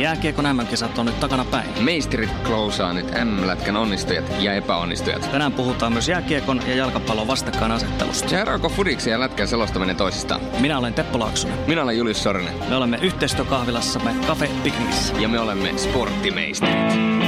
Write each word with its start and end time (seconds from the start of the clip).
Jääkiekon 0.00 0.56
MM-kisat 0.56 0.98
on 0.98 1.06
nyt 1.06 1.20
takana 1.20 1.44
päin. 1.44 1.84
Meisterit 1.84 2.30
klousaa 2.44 2.92
nyt 2.92 3.06
M-lätkän 3.24 3.76
onnistujat 3.76 4.24
ja 4.38 4.54
epäonnistujat. 4.54 5.30
Tänään 5.32 5.52
puhutaan 5.52 5.92
myös 5.92 6.08
jääkiekon 6.08 6.60
ja 6.66 6.74
jalkapallon 6.74 7.26
vastakkainasettelusta. 7.26 8.38
Eroako 8.38 8.68
fudiksi 8.68 9.10
ja 9.10 9.20
lätkän 9.20 9.48
selostaminen 9.48 9.96
toisistaan? 9.96 10.40
Minä 10.60 10.78
olen 10.78 10.94
Teppo 10.94 11.18
Laaksonen. 11.18 11.58
Minä 11.66 11.82
olen 11.82 11.98
Julius 11.98 12.22
Sorinen. 12.22 12.54
Me 12.68 12.76
olemme 12.76 12.98
yhteistyökahvilassamme 13.02 14.14
Cafe 14.26 14.50
Picnics. 14.62 15.12
Ja 15.18 15.28
me 15.28 15.40
olemme 15.40 15.78
sporttimeisterit. 15.78 17.19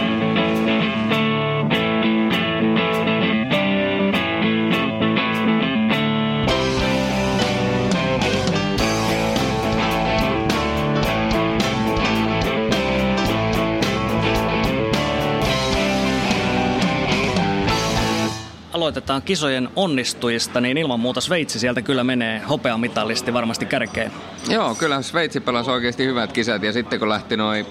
Aloitetaan 18.92 19.22
kisojen 19.22 19.68
onnistujista, 19.76 20.60
niin 20.60 20.78
ilman 20.78 21.00
muuta 21.00 21.20
Sveitsi 21.20 21.58
sieltä 21.58 21.82
kyllä 21.82 22.04
menee 22.04 22.38
hopeamitallisti 22.38 23.32
varmasti 23.32 23.66
kärkeen. 23.66 24.12
Joo, 24.48 24.74
kyllä 24.74 25.02
Sveitsi 25.02 25.40
pelasi 25.40 25.70
oikeasti 25.70 26.06
hyvät 26.06 26.32
kisat 26.32 26.62
ja 26.62 26.72
sitten 26.72 26.98
kun 26.98 27.08
lähti 27.08 27.36
noin 27.36 27.66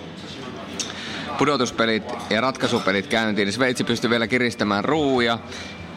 pudotuspelit 1.38 2.04
ja 2.30 2.42
ratkaisupelit 2.42 3.08
käyntiin, 3.08 3.46
niin 3.46 3.54
Sveitsi 3.54 3.84
pystyi 3.84 4.10
vielä 4.10 4.28
kiristämään 4.28 4.86
ruuja 4.86 5.40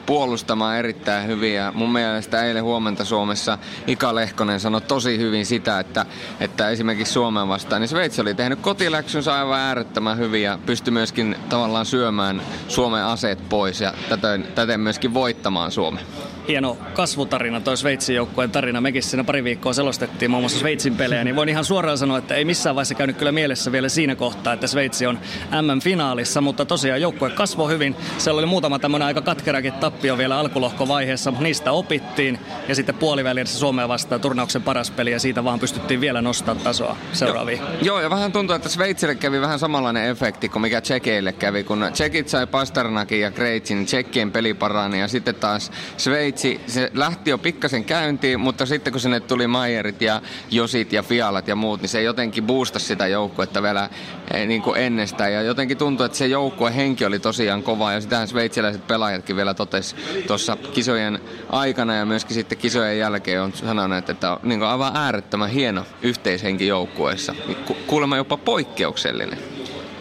puolustamaan 0.07 0.77
erittäin 0.77 1.27
hyvin. 1.27 1.55
Ja 1.55 1.73
mun 1.75 1.93
mielestä 1.93 2.45
eilen 2.45 2.65
huomenta 2.65 3.05
Suomessa 3.05 3.59
Ika 3.87 4.15
Lehkonen 4.15 4.61
sanoi 4.61 4.81
tosi 4.81 5.19
hyvin 5.19 5.47
sitä, 5.47 5.81
että, 5.81 6.07
että 6.41 6.69
esimerkiksi 6.69 7.13
Suomen 7.13 7.49
vastaan, 7.49 7.81
niin 7.81 7.89
Sveitsi 7.89 8.21
oli 8.21 8.35
tehnyt 8.35 8.61
kotiläksynsä 8.61 9.35
aivan 9.35 9.61
äärettömän 9.61 10.19
hyvin 10.19 10.43
ja 10.43 10.59
pystyi 10.67 10.93
myöskin 10.93 11.37
tavallaan 11.49 11.87
syömään 11.87 12.43
Suomen 12.69 13.05
aseet 13.05 13.49
pois 13.49 13.81
ja 13.81 13.95
täten, 14.09 14.49
täten 14.55 14.81
myöskin 14.81 15.15
voittamaan 15.15 15.73
Suomen 15.73 16.05
hieno 16.49 16.77
kasvutarina, 16.95 17.61
toi 17.61 17.77
Sveitsin 17.77 18.17
joukkueen 18.17 18.51
tarina. 18.51 18.81
Mekin 18.81 19.03
siinä 19.03 19.25
pari 19.25 19.45
viikkoa 19.45 19.73
selostettiin 19.73 20.31
muun 20.31 20.43
muassa 20.43 20.59
Sveitsin 20.59 20.97
pelejä, 20.97 21.25
niin 21.25 21.37
voin 21.37 21.49
ihan 21.49 21.65
suoraan 21.65 21.99
sanoa, 21.99 22.19
että 22.19 22.35
ei 22.35 22.45
missään 22.45 22.77
vaiheessa 22.77 22.95
käynyt 22.95 23.17
kyllä 23.17 23.33
mielessä 23.33 23.73
vielä 23.73 23.89
siinä 23.89 24.15
kohtaa, 24.15 24.53
että 24.53 24.67
Sveitsi 24.67 25.07
on 25.07 25.19
MM-finaalissa, 25.63 26.41
mutta 26.41 26.65
tosiaan 26.65 27.01
joukkue 27.01 27.31
kasvoi 27.31 27.71
hyvin. 27.71 27.97
Siellä 28.19 28.39
oli 28.39 28.47
muutama 28.47 28.79
tämmöinen 28.79 29.07
aika 29.07 29.21
katkerakin 29.21 29.73
tappio 29.73 30.19
vielä 30.19 30.39
alkulohkovaiheessa, 30.39 31.31
mutta 31.31 31.43
niistä 31.43 31.73
opittiin 31.73 32.39
ja 32.69 32.75
sitten 32.75 32.95
puolivälissä 32.95 33.59
Suomea 33.59 33.89
vastaan 33.89 34.21
turnauksen 34.21 34.63
paras 34.63 34.91
peli 34.91 35.13
ja 35.13 35.21
siitä 35.21 35.45
vaan 35.45 35.61
pystyttiin 35.61 36.01
vielä 36.01 36.23
nostamaan 36.23 36.65
tasoa 36.65 36.97
seuraaviin. 37.13 37.59
Joo, 37.59 37.79
joo, 37.83 38.01
ja 38.01 38.11
vähän 38.11 38.33
tuntuu, 38.33 38.57
että 38.57 38.69
Sveitsille 38.69 39.15
kävi 39.15 39.41
vähän 39.41 39.59
samanlainen 39.59 40.11
efekti 40.11 40.49
kuin 40.49 40.63
mikä 40.63 40.81
Tsekeille 40.81 41.33
kävi, 41.33 41.65
kun 41.65 41.87
Tsekit 41.93 42.29
sai 42.29 42.47
Pasternakin 42.47 43.21
ja 43.21 43.31
Kreitsin, 43.31 43.87
Tsekkien 43.87 44.33
peli 44.33 44.55
parani 44.55 45.01
ja 45.01 45.09
sitten 45.09 45.35
taas 45.35 45.73
Sveitsi 45.97 46.34
Sveitsi, 46.35 46.73
se 46.73 46.91
lähti 46.95 47.31
jo 47.31 47.39
pikkasen 47.39 47.85
käyntiin, 47.85 48.41
mutta 48.41 48.67
sitten 48.67 48.93
kun 48.93 49.01
sinne 49.01 49.21
tuli 49.21 49.47
Mayerit 49.47 50.03
ja 50.03 50.23
Josit 50.51 50.93
ja 50.93 51.03
Fialat 51.03 51.49
ja 51.49 51.57
muut, 51.57 51.81
niin 51.81 51.89
se 51.89 52.03
jotenkin 52.03 52.45
boostasi 52.45 52.87
sitä 52.87 53.07
joukkuetta 53.07 53.63
vielä 53.63 53.91
eh, 54.35 54.47
niin 54.47 54.63
kuin 54.63 54.81
ennestään. 54.81 55.33
Ja 55.33 55.43
jotenkin 55.43 55.77
tuntui, 55.77 56.07
että 56.07 56.19
se 56.19 56.27
joukkue 56.27 56.77
henki 56.77 57.05
oli 57.05 57.19
tosiaan 57.19 57.63
kova 57.63 57.93
ja 57.93 58.01
sitähän 58.01 58.29
sveitsiläiset 58.29 58.87
pelaajatkin 58.87 59.37
vielä 59.37 59.55
totesi 59.55 59.97
tuossa 60.27 60.57
kisojen 60.57 61.21
aikana 61.51 61.95
ja 61.95 62.07
myöskin 62.07 62.35
sitten 62.35 62.59
kisojen 62.59 62.99
jälkeen 62.99 63.43
on 63.43 63.53
sanonut, 63.53 64.11
että 64.11 64.33
on 64.33 64.39
niin 64.43 64.63
aivan 64.63 64.97
äärettömän 64.97 65.51
hieno 65.51 65.85
yhteishenki 66.03 66.67
joukkueessa. 66.67 67.35
Kuulemma 67.87 68.17
jopa 68.17 68.37
poikkeuksellinen. 68.37 69.54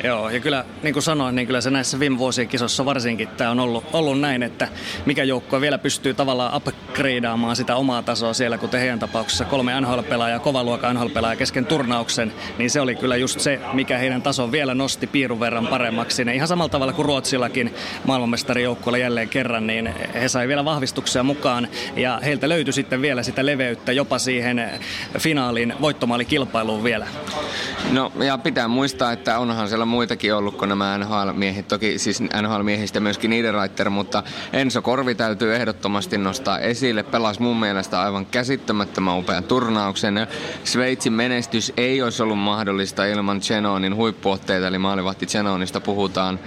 Joo, 0.08 0.30
ja 0.30 0.40
kyllä 0.40 0.66
niin 0.84 0.94
kuin 0.94 1.04
sanoin, 1.04 1.36
niin 1.36 1.48
kyllä 1.48 1.62
se 1.62 1.70
näissä 1.70 2.00
viime 2.00 2.18
vuosien 2.18 2.48
kisossa 2.48 2.86
varsinkin 2.86 3.28
tämä 3.28 3.52
on 3.52 3.60
ollut, 3.60 3.84
ollut 3.94 4.20
näin, 4.20 4.44
että 4.44 4.68
mikä 5.06 5.24
joukkue 5.24 5.62
vielä 5.62 5.78
pystyy 5.78 6.14
tavallaan 6.14 6.56
upgradeaamaan 6.56 7.56
sitä 7.56 7.76
omaa 7.76 8.04
tasoa 8.04 8.34
siellä, 8.34 8.58
kuten 8.58 8.80
heidän 8.80 9.00
tapauksessa 9.00 9.46
kolme 9.46 9.82
NHL-pelaajaa, 9.82 10.40
kovaluokan 10.40 10.96
NHL-pelaajaa 10.96 11.36
kesken 11.36 11.66
turnauksen, 11.66 12.34
niin 12.58 12.70
se 12.70 12.82
oli 12.82 12.96
kyllä 12.96 13.16
just 13.16 13.40
se, 13.40 13.60
mikä 13.74 13.98
heidän 13.98 14.22
tason 14.22 14.52
vielä 14.52 14.74
nosti 14.74 15.08
piirun 15.08 15.40
verran 15.40 15.68
paremmaksi. 15.68 16.26
Ne 16.26 16.36
ihan 16.36 16.48
samalla 16.48 16.70
tavalla 16.70 16.94
kuin 16.94 17.06
Ruotsillakin 17.06 17.74
maailmanmestarijoukkueella 18.06 18.98
jälleen 18.98 19.30
kerran, 19.30 19.68
niin 19.68 19.94
he 20.14 20.30
sai 20.30 20.48
vielä 20.48 20.66
vahvistuksia 20.66 21.24
mukaan 21.24 21.68
ja 21.96 22.20
heiltä 22.26 22.50
löytyi 22.50 22.74
sitten 22.74 23.02
vielä 23.02 23.24
sitä 23.24 23.46
leveyttä 23.46 23.92
jopa 23.92 24.20
siihen 24.20 24.70
finaalin 25.20 25.74
voittomaalikilpailuun 25.82 26.84
vielä. 26.84 27.08
No 27.92 28.12
ja 28.24 28.38
pitää 28.38 28.68
muistaa, 28.68 29.12
että 29.12 29.40
onhan 29.40 29.70
siellä 29.70 29.86
muitakin 29.94 30.36
ollut 30.36 30.58
kuin 30.58 30.70
nämä 30.70 30.98
NHL-miehet, 30.98 31.68
toki 31.68 32.00
siis 32.00 32.22
NHL-miehistä 32.22 33.00
myöskin 33.00 33.30
Niederreiter, 33.30 33.90
mutta 33.90 34.24
Enso 34.54 34.82
Korvi 34.82 35.16
täytyy 35.16 35.56
ehdottomasti 35.56 36.18
nostaa 36.18 36.60
esille. 36.60 37.04
Pelasi 37.04 37.42
mun 37.42 37.60
mielestä 37.60 38.02
aivan 38.02 38.26
käsittämättömän 38.26 39.18
upean 39.18 39.44
turnauksen. 39.44 40.28
Sveitsin 40.64 41.14
menestys 41.14 41.74
ei 41.78 42.02
olisi 42.02 42.24
ollut 42.24 42.40
mahdollista 42.40 43.06
ilman 43.06 43.40
Chenonin 43.40 43.96
huippuotteita, 43.96 44.68
eli 44.68 44.78
maalivahti 44.78 45.26
Chenonista 45.26 45.82
puhutaan. 45.82 46.40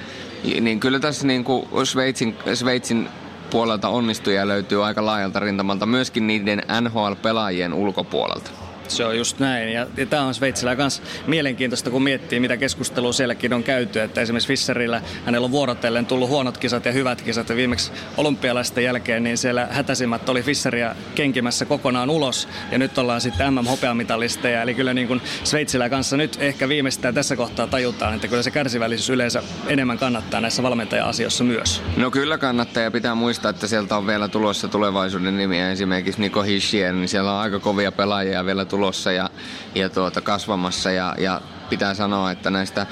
Niin 0.61 0.81
kyllä 0.81 0.99
tässä 0.99 1.27
niin 1.27 1.45
kuin 1.45 1.87
Sveitsin, 1.87 2.37
Sveitsin 2.55 3.09
puolelta 3.51 3.89
onnistuja 3.89 4.49
löytyy 4.49 4.85
aika 4.85 5.07
laajalta 5.07 5.41
rintamalta, 5.41 5.87
myöskin 5.87 6.27
niiden 6.27 6.63
NHL-pelaajien 6.81 7.75
ulkopuolelta. 7.75 8.66
Se 8.91 9.05
on 9.05 9.19
just 9.19 9.39
näin. 9.39 9.73
Ja, 9.73 9.87
ja 9.97 10.07
tämä 10.07 10.23
on 10.23 10.35
Sveitsillä 10.35 10.75
myös 10.75 11.03
mielenkiintoista, 11.27 11.91
kun 11.91 12.03
miettii, 12.03 12.41
mitä 12.41 12.57
keskustelua 12.57 13.13
sielläkin 13.13 13.53
on 13.53 13.63
käyty. 13.63 14.01
Että 14.01 14.21
esimerkiksi 14.21 14.49
Fisserillä 14.49 15.03
hänellä 15.25 15.45
on 15.45 15.51
vuorotellen 15.51 16.07
tullut 16.07 16.29
huonot 16.29 16.59
kisat 16.59 16.85
ja 16.85 16.93
hyvät 16.93 17.23
kisat. 17.23 17.49
Ja 17.49 17.57
viimeksi 17.57 17.93
olympialaisten 18.17 18.85
jälkeen 18.85 19.25
niin 19.25 19.39
siellä 19.39 19.69
hätäisimmät 19.71 20.29
oli 20.29 20.43
Fisseria 20.43 20.95
kenkimässä 21.15 21.65
kokonaan 21.65 22.11
ulos. 22.11 22.49
Ja 22.73 22.79
nyt 22.79 22.99
ollaan 22.99 23.21
sitten 23.21 23.55
MM-hopeamitalisteja. 23.55 24.63
Eli 24.63 24.75
kyllä 24.75 24.95
niin 24.95 25.09
kuin 25.09 25.21
Sveitsillä 25.45 25.89
kanssa 25.89 26.17
nyt 26.17 26.37
ehkä 26.41 26.69
viimeistään 26.69 27.15
tässä 27.15 27.37
kohtaa 27.37 27.67
tajutaan, 27.67 28.15
että 28.15 28.29
kyllä 28.29 28.43
se 28.43 28.51
kärsivällisyys 28.51 29.11
yleensä 29.11 29.43
enemmän 29.67 29.99
kannattaa 29.99 30.41
näissä 30.41 30.63
valmentaja-asioissa 30.63 31.45
myös. 31.45 31.83
No 31.97 32.11
kyllä 32.11 32.39
kannattaa 32.39 32.83
ja 32.83 32.91
pitää 32.91 33.15
muistaa, 33.15 33.51
että 33.51 33.67
sieltä 33.67 33.97
on 33.97 34.07
vielä 34.07 34.29
tulossa 34.29 34.69
tulevaisuuden 34.69 35.37
nimiä. 35.37 35.71
Esimerkiksi 35.71 36.21
Niko 36.21 36.43
Hischier, 36.43 36.95
niin 36.95 37.09
siellä 37.09 37.33
on 37.33 37.41
aika 37.41 37.59
kovia 37.59 37.93
pelaajia 37.93 38.47
vielä 38.47 38.65
tulossa 38.65 38.76
tulossa 38.77 39.13
ja, 39.13 39.31
ja 39.75 39.89
tuota, 39.89 40.21
kasvamassa 40.21 40.91
ja, 40.91 41.15
ja 41.19 41.41
pitää 41.69 41.95
sanoa, 41.95 42.31
että 42.31 42.51
näistä, 42.51 42.87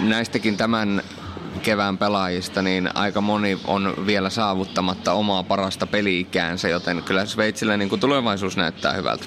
näistäkin 0.00 0.56
tämän 0.56 1.02
kevään 1.62 1.98
pelaajista, 1.98 2.62
niin 2.62 2.96
aika 2.96 3.20
moni 3.20 3.58
on 3.64 3.94
vielä 4.06 4.30
saavuttamatta 4.30 5.12
omaa 5.12 5.42
parasta 5.42 5.86
peliikäänsä, 5.86 6.68
joten 6.68 7.02
kyllä 7.02 7.26
Sveitsillä 7.26 7.76
niin 7.76 7.88
kuin 7.88 8.00
tulevaisuus 8.00 8.56
näyttää 8.56 8.92
hyvältä. 8.92 9.24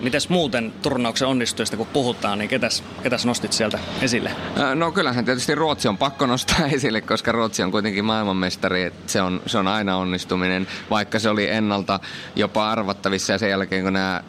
Mites 0.00 0.28
muuten 0.28 0.72
turnauksen 0.82 1.28
onnistujista 1.28 1.76
kun 1.76 1.86
puhutaan, 1.86 2.38
niin 2.38 2.48
ketäs, 2.48 2.84
ketäs 3.02 3.26
nostit 3.26 3.52
sieltä 3.52 3.78
esille? 4.00 4.30
No 4.74 4.92
kyllähän 4.92 5.24
tietysti 5.24 5.54
Ruotsi 5.54 5.88
on 5.88 5.98
pakko 5.98 6.26
nostaa 6.26 6.66
esille, 6.76 7.00
koska 7.00 7.32
Ruotsi 7.32 7.62
on 7.62 7.70
kuitenkin 7.70 8.04
maailmanmestari. 8.04 8.82
Että 8.82 9.12
se, 9.12 9.22
on, 9.22 9.42
se 9.46 9.58
on 9.58 9.68
aina 9.68 9.96
onnistuminen, 9.96 10.66
vaikka 10.90 11.18
se 11.18 11.28
oli 11.28 11.48
ennalta 11.48 12.00
jopa 12.36 12.70
arvattavissa 12.70 13.32
ja 13.32 13.38
sen 13.38 13.50
jälkeen 13.50 13.84
kun 13.84 13.92
nämä 13.92 14.22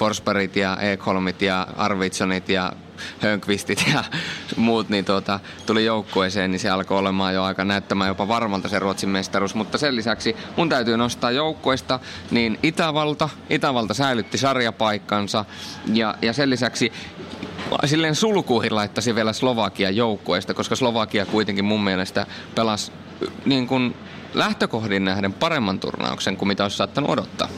Forsbergit 0.00 0.56
ja 0.56 0.76
Ekholmit 0.76 1.42
ja 1.42 1.66
Arvitsonit 1.76 2.48
ja 2.48 2.72
Hönkvistit 3.18 3.84
ja 3.92 4.04
muut 4.56 4.88
niin 4.88 5.04
tuota, 5.04 5.40
tuli 5.66 5.84
joukkueeseen, 5.84 6.50
niin 6.50 6.60
se 6.60 6.70
alkoi 6.70 6.98
olemaan 6.98 7.34
jo 7.34 7.42
aika 7.42 7.64
näyttämään 7.64 8.08
jopa 8.08 8.28
varmalta 8.28 8.68
se 8.68 8.78
Ruotsin 8.78 9.08
mestaruus. 9.08 9.54
Mutta 9.54 9.78
sen 9.78 9.96
lisäksi 9.96 10.36
mun 10.56 10.68
täytyy 10.68 10.96
nostaa 10.96 11.30
joukkueesta, 11.30 12.00
niin 12.30 12.58
Itävalta, 12.62 13.28
Itävalta 13.50 13.94
säilytti 13.94 14.38
sarjapaikkansa 14.38 15.44
ja, 15.92 16.14
ja 16.22 16.32
sen 16.32 16.50
lisäksi 16.50 16.92
silleen 17.84 18.14
sulkuihin 18.14 18.74
laittaisi 18.74 19.14
vielä 19.14 19.32
Slovakia 19.32 19.90
joukkueesta, 19.90 20.54
koska 20.54 20.76
Slovakia 20.76 21.26
kuitenkin 21.26 21.64
mun 21.64 21.84
mielestä 21.84 22.26
pelasi 22.54 22.92
niin 23.44 23.66
kuin 23.66 23.96
lähtökohdin 24.34 25.04
nähden 25.04 25.32
paremman 25.32 25.80
turnauksen 25.80 26.36
kuin 26.36 26.48
mitä 26.48 26.62
olisi 26.62 26.76
saattanut 26.76 27.10
odottaa. 27.10 27.48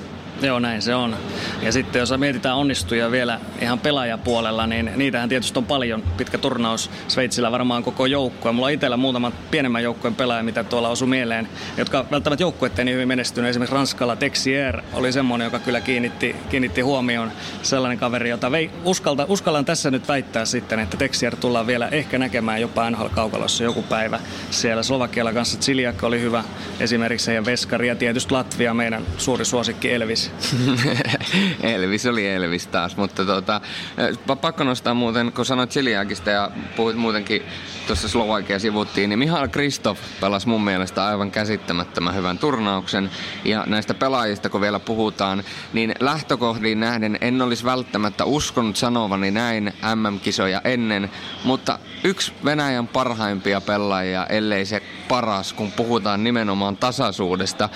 Joo, 0.43 0.59
näin 0.59 0.83
se 0.83 0.94
on. 0.94 1.17
Ja 1.62 1.73
sitten 1.73 2.00
jos 2.00 2.12
mietitään 2.17 2.56
onnistuja 2.56 3.11
vielä 3.11 3.41
ihan 3.61 3.79
pelaajapuolella, 3.79 4.67
niin 4.67 4.91
niitähän 4.97 5.29
tietysti 5.29 5.59
on 5.59 5.65
paljon. 5.65 6.03
Pitkä 6.17 6.39
turnaus 6.39 6.91
Sveitsillä 7.09 7.53
varmaan 7.53 7.83
koko 7.83 8.06
joukkue. 8.06 8.53
Mulla 8.53 8.67
on 8.67 8.73
itsellä 8.73 8.97
muutaman 8.97 9.33
pienemmän 9.50 9.83
joukkueen 9.83 10.15
pelaaja, 10.15 10.43
mitä 10.43 10.65
tuolla 10.65 10.89
osui 10.89 11.09
mieleen, 11.09 11.49
jotka 11.77 12.06
välttämättä 12.11 12.43
joukkueet 12.43 12.77
niin 12.77 12.94
hyvin 12.94 13.09
menestynyt. 13.09 13.50
Esimerkiksi 13.50 13.75
Ranskalla 13.75 14.17
Texier 14.17 14.83
oli 14.93 15.12
semmoinen, 15.12 15.44
joka 15.44 15.59
kyllä 15.59 15.81
kiinnitti, 15.81 16.37
kiinnitti 16.50 16.81
huomioon 16.81 17.33
sellainen 17.62 17.99
kaveri, 17.99 18.31
jota 18.31 18.50
vei, 18.50 18.71
uskalta, 18.85 19.27
uskallan 19.29 19.65
tässä 19.65 19.91
nyt 19.91 20.09
väittää 20.09 20.44
sitten, 20.44 20.79
että 20.79 20.97
Texier 20.97 21.37
tullaan 21.37 21.67
vielä 21.67 21.89
ehkä 21.89 22.19
näkemään 22.19 22.61
jopa 22.61 22.91
NHL-kaukalossa 22.91 23.65
joku 23.65 23.83
päivä. 23.83 24.21
Siellä 24.50 24.83
Slovakialla 24.83 25.33
kanssa 25.33 25.59
Tsiliak 25.59 26.05
oli 26.05 26.21
hyvä 26.21 26.44
esimerkiksi 26.81 27.35
ja 27.35 27.44
Veskari 27.44 27.89
ja 27.89 27.97
tietysti 27.97 28.33
Latvia 28.33 28.75
meidän 28.75 29.03
suuri 29.19 29.44
suosikki 29.44 29.93
Elvis. 29.93 30.31
Elvis 31.75 32.06
oli 32.06 32.29
Elvis 32.29 32.67
taas, 32.67 32.96
mutta 32.96 33.25
tuota, 33.25 33.61
pakko 34.40 34.64
nostaa 34.64 34.94
muuten, 34.94 35.32
kun 35.32 35.46
sanoit 35.46 35.70
Chiliakista 35.70 36.31
ja 36.31 36.50
puhuit 36.76 36.96
muutenkin 36.96 37.43
tuossa 37.87 38.08
Slovakia 38.08 38.58
sivuttiin, 38.58 39.08
niin 39.08 39.19
Mihail 39.19 39.49
Kristoff 39.49 40.00
pelasi 40.20 40.49
mun 40.49 40.64
mielestä 40.64 41.06
aivan 41.06 41.31
käsittämättömän 41.31 42.14
hyvän 42.14 42.38
turnauksen. 42.38 43.11
Ja 43.44 43.64
näistä 43.67 43.94
pelaajista, 43.94 44.49
kun 44.49 44.61
vielä 44.61 44.81
puhutaan, 44.81 45.44
niin 45.73 45.94
lähtökohdiin 46.00 46.81
nähden 46.81 47.19
en 47.20 47.43
olisi 47.43 47.64
välttämättä 47.64 48.25
uskonut 48.25 48.76
sanovani 48.76 49.31
näin 49.31 49.73
MM-kisoja 49.94 50.61
ennen, 50.64 51.11
mutta 51.44 51.79
yksi 52.05 52.32
Venäjän 52.44 52.88
parhaimpia 52.88 53.61
pelaajia, 53.61 54.26
ellei 54.26 54.67
se 54.67 54.82
paras, 55.08 55.52
kun 55.52 55.73
puhutaan 55.73 56.25
nimenomaan 56.25 56.76
tasaisuudesta, 56.76 57.69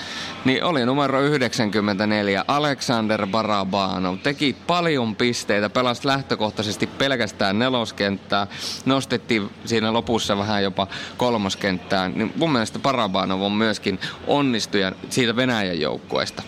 niin 0.45 0.63
oli 0.63 0.85
numero 0.85 1.21
94 1.21 2.45
Alexander 2.47 3.27
Barabanov. 3.27 4.17
Teki 4.17 4.55
paljon 4.67 5.15
pisteitä, 5.15 5.69
pelasi 5.69 6.07
lähtökohtaisesti 6.07 6.87
pelkästään 6.87 7.59
neloskenttää, 7.59 8.47
nostettiin 8.85 9.49
siinä 9.65 9.93
lopussa 9.93 10.37
vähän 10.37 10.63
jopa 10.63 10.87
kolmoskenttään. 11.17 12.13
Niin 12.15 12.33
mun 12.35 12.51
mielestä 12.51 12.79
Barabanov 12.79 13.41
on 13.41 13.51
myöskin 13.51 13.99
onnistuja 14.27 14.91
siitä 15.09 15.35
Venäjän 15.35 15.79
joukkueesta. 15.79 16.43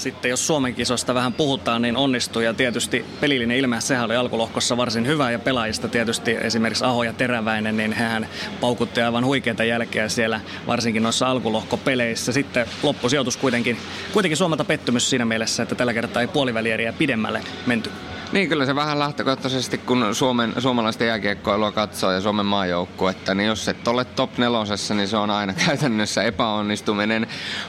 Sitten 0.00 0.28
jos 0.28 0.46
Suomen 0.46 0.74
kisosta 0.74 1.14
vähän 1.14 1.32
puhutaan, 1.32 1.82
niin 1.82 1.96
onnistuu 1.96 2.42
ja 2.42 2.54
tietysti 2.54 3.04
pelillinen 3.20 3.56
ilme, 3.56 3.80
sehän 3.80 4.04
oli 4.04 4.16
alkulohkossa 4.16 4.76
varsin 4.76 5.06
hyvä 5.06 5.30
ja 5.30 5.38
pelaajista 5.38 5.88
tietysti 5.88 6.36
esimerkiksi 6.40 6.84
Aho 6.84 7.02
ja 7.02 7.12
Teräväinen, 7.12 7.76
niin 7.76 7.92
hän 7.92 8.28
paukutti 8.60 9.00
aivan 9.00 9.24
huikeita 9.24 9.64
jälkeä 9.64 10.08
siellä 10.08 10.40
varsinkin 10.66 11.02
noissa 11.02 11.30
alkulohkopeleissä. 11.30 12.32
Sitten 12.32 12.66
loppusijoitus 12.82 13.36
kuitenkin, 13.36 13.76
kuitenkin 14.12 14.36
Suomelta 14.36 14.64
pettymys 14.64 15.10
siinä 15.10 15.24
mielessä, 15.24 15.62
että 15.62 15.74
tällä 15.74 15.94
kertaa 15.94 16.22
ei 16.22 16.28
puolivälieriä 16.28 16.92
pidemmälle 16.92 17.40
menty. 17.66 17.90
Niin, 18.32 18.48
kyllä 18.48 18.66
se 18.66 18.74
vähän 18.74 18.98
lähtökohtaisesti, 18.98 19.78
kun 19.78 20.14
Suomen, 20.14 20.52
suomalaista 20.58 21.04
jääkiekkoilua 21.04 21.72
katsoo 21.72 22.12
ja 22.12 22.20
Suomen 22.20 22.46
maajoukkuetta, 22.46 23.34
niin 23.34 23.46
jos 23.46 23.68
et 23.68 23.88
ole 23.88 24.04
top 24.04 24.38
nelosessa, 24.38 24.94
niin 24.94 25.08
se 25.08 25.16
on 25.16 25.30
aina 25.30 25.52
käytännössä 25.66 26.22
epäonnistuminen. 26.22 27.26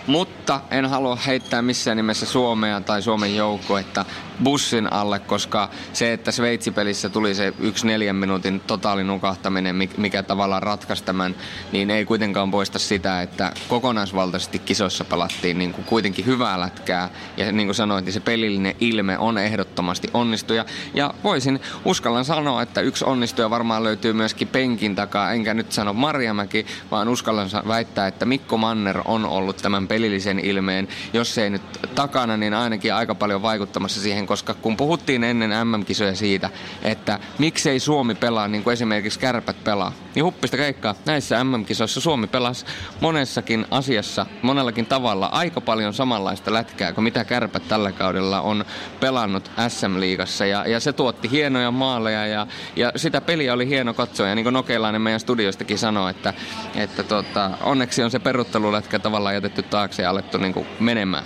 Mutta 0.08 0.62
en 0.72 0.86
halua 0.86 1.16
heittää 1.16 1.62
missään 1.62 1.98
nimessä 1.98 2.26
Suomea 2.26 2.82
tai 2.82 3.02
Suomen 3.02 3.36
joukkuetta 3.36 4.06
bussin 4.44 4.94
alle, 4.94 5.20
koska 5.20 5.70
se, 5.94 6.14
että 6.14 6.32
Sveitsi-pelissä 6.32 7.10
tuli 7.10 7.36
se 7.36 7.54
yksi 7.60 7.88
neljän 7.88 8.16
minuutin 8.16 8.60
totaali 8.60 9.04
nukahtaminen, 9.04 9.76
mikä 9.98 10.24
tavallaan 10.24 10.64
ratkaisi 10.64 11.04
tämän, 11.04 11.36
niin 11.72 11.90
ei 11.92 12.06
kuitenkaan 12.06 12.52
poista 12.52 12.80
sitä, 12.80 13.22
että 13.22 13.52
kokonaisvaltaisesti 13.68 14.60
kisoissa 14.60 15.06
pelattiin 15.06 15.58
niin 15.58 15.74
kuin 15.74 15.86
kuitenkin 15.86 16.26
hyvää 16.26 16.60
lätkää. 16.60 17.10
Ja 17.38 17.52
niin 17.52 17.68
kuin 17.68 17.76
sanoit, 17.76 18.06
niin 18.06 18.14
se 18.14 18.20
pelillinen 18.20 18.76
ilme 18.80 19.18
on 19.18 19.38
ehdottomasti 19.38 20.10
onnistuja. 20.60 20.92
Ja 20.94 21.14
voisin 21.24 21.60
uskallan 21.86 22.26
sanoa, 22.26 22.62
että 22.62 22.82
yksi 22.82 23.06
onnistuja 23.06 23.50
varmaan 23.50 23.84
löytyy 23.84 24.14
myöskin 24.14 24.48
penkin 24.48 24.96
takaa. 24.96 25.32
Enkä 25.32 25.54
nyt 25.54 25.72
sano 25.72 25.94
Marjamäki, 25.94 26.66
vaan 26.92 27.08
uskallan 27.08 27.50
väittää, 27.68 28.08
että 28.08 28.26
Mikko 28.26 28.58
Manner 28.58 29.02
on 29.06 29.26
ollut 29.26 29.58
tämän 29.58 29.88
pelillisen 29.88 30.40
ilmeen, 30.40 30.88
jos 31.14 31.38
ei 31.38 31.50
nyt 31.50 31.62
takana, 31.96 32.38
niin 32.38 32.54
ainakin 32.54 32.94
aika 32.94 33.16
paljon 33.16 33.42
vaikuttamassa 33.42 34.02
siihen 34.02 34.28
koska 34.28 34.54
kun 34.54 34.78
puhuttiin 34.78 35.24
ennen 35.24 35.68
MM-kisoja 35.68 36.16
siitä, 36.16 36.50
että 36.84 37.20
miksei 37.38 37.80
Suomi 37.80 38.16
pelaa 38.16 38.48
niin 38.48 38.64
kuin 38.64 38.74
esimerkiksi 38.74 39.20
kärpät 39.20 39.64
pelaa, 39.64 39.92
niin 40.16 40.26
huppista 40.26 40.58
keikkaa. 40.58 40.96
Näissä 41.06 41.44
MM-kisoissa 41.44 42.02
Suomi 42.02 42.28
pelasi 42.28 42.66
monessakin 43.00 43.66
asiassa, 43.72 44.26
monellakin 44.42 44.86
tavalla 44.86 45.26
aika 45.26 45.62
paljon 45.62 45.94
samanlaista 45.94 46.54
lätkää 46.54 46.94
kuin 46.94 47.04
mitä 47.04 47.26
kärpät 47.26 47.68
tällä 47.68 47.92
kaudella 47.92 48.42
on 48.42 48.66
pelannut 49.00 49.52
SM-liigassa. 49.68 50.41
Ja, 50.46 50.68
ja 50.68 50.80
se 50.80 50.94
tuotti 50.94 51.32
hienoja 51.32 51.72
maaleja 51.72 52.28
ja, 52.28 52.48
ja 52.76 52.92
sitä 52.96 53.22
peliä 53.22 53.54
oli 53.54 53.68
hieno 53.68 53.94
katsoa. 53.94 54.28
Ja 54.28 54.36
niin 54.36 54.44
kuin 54.46 54.54
Nokeilainen 54.54 55.02
meidän 55.02 55.20
studiostakin 55.20 55.78
sanoi, 55.78 56.12
että, 56.12 56.34
että 56.76 57.04
tota, 57.04 57.52
onneksi 57.64 58.04
on 58.04 58.12
se 58.12 58.20
peruttelulätkä 58.20 59.00
tavallaan 59.00 59.36
jätetty 59.36 59.64
taakse 59.64 60.04
ja 60.04 60.10
alettu 60.10 60.38
niin 60.38 60.54
kuin 60.54 60.68
menemään. 60.80 61.24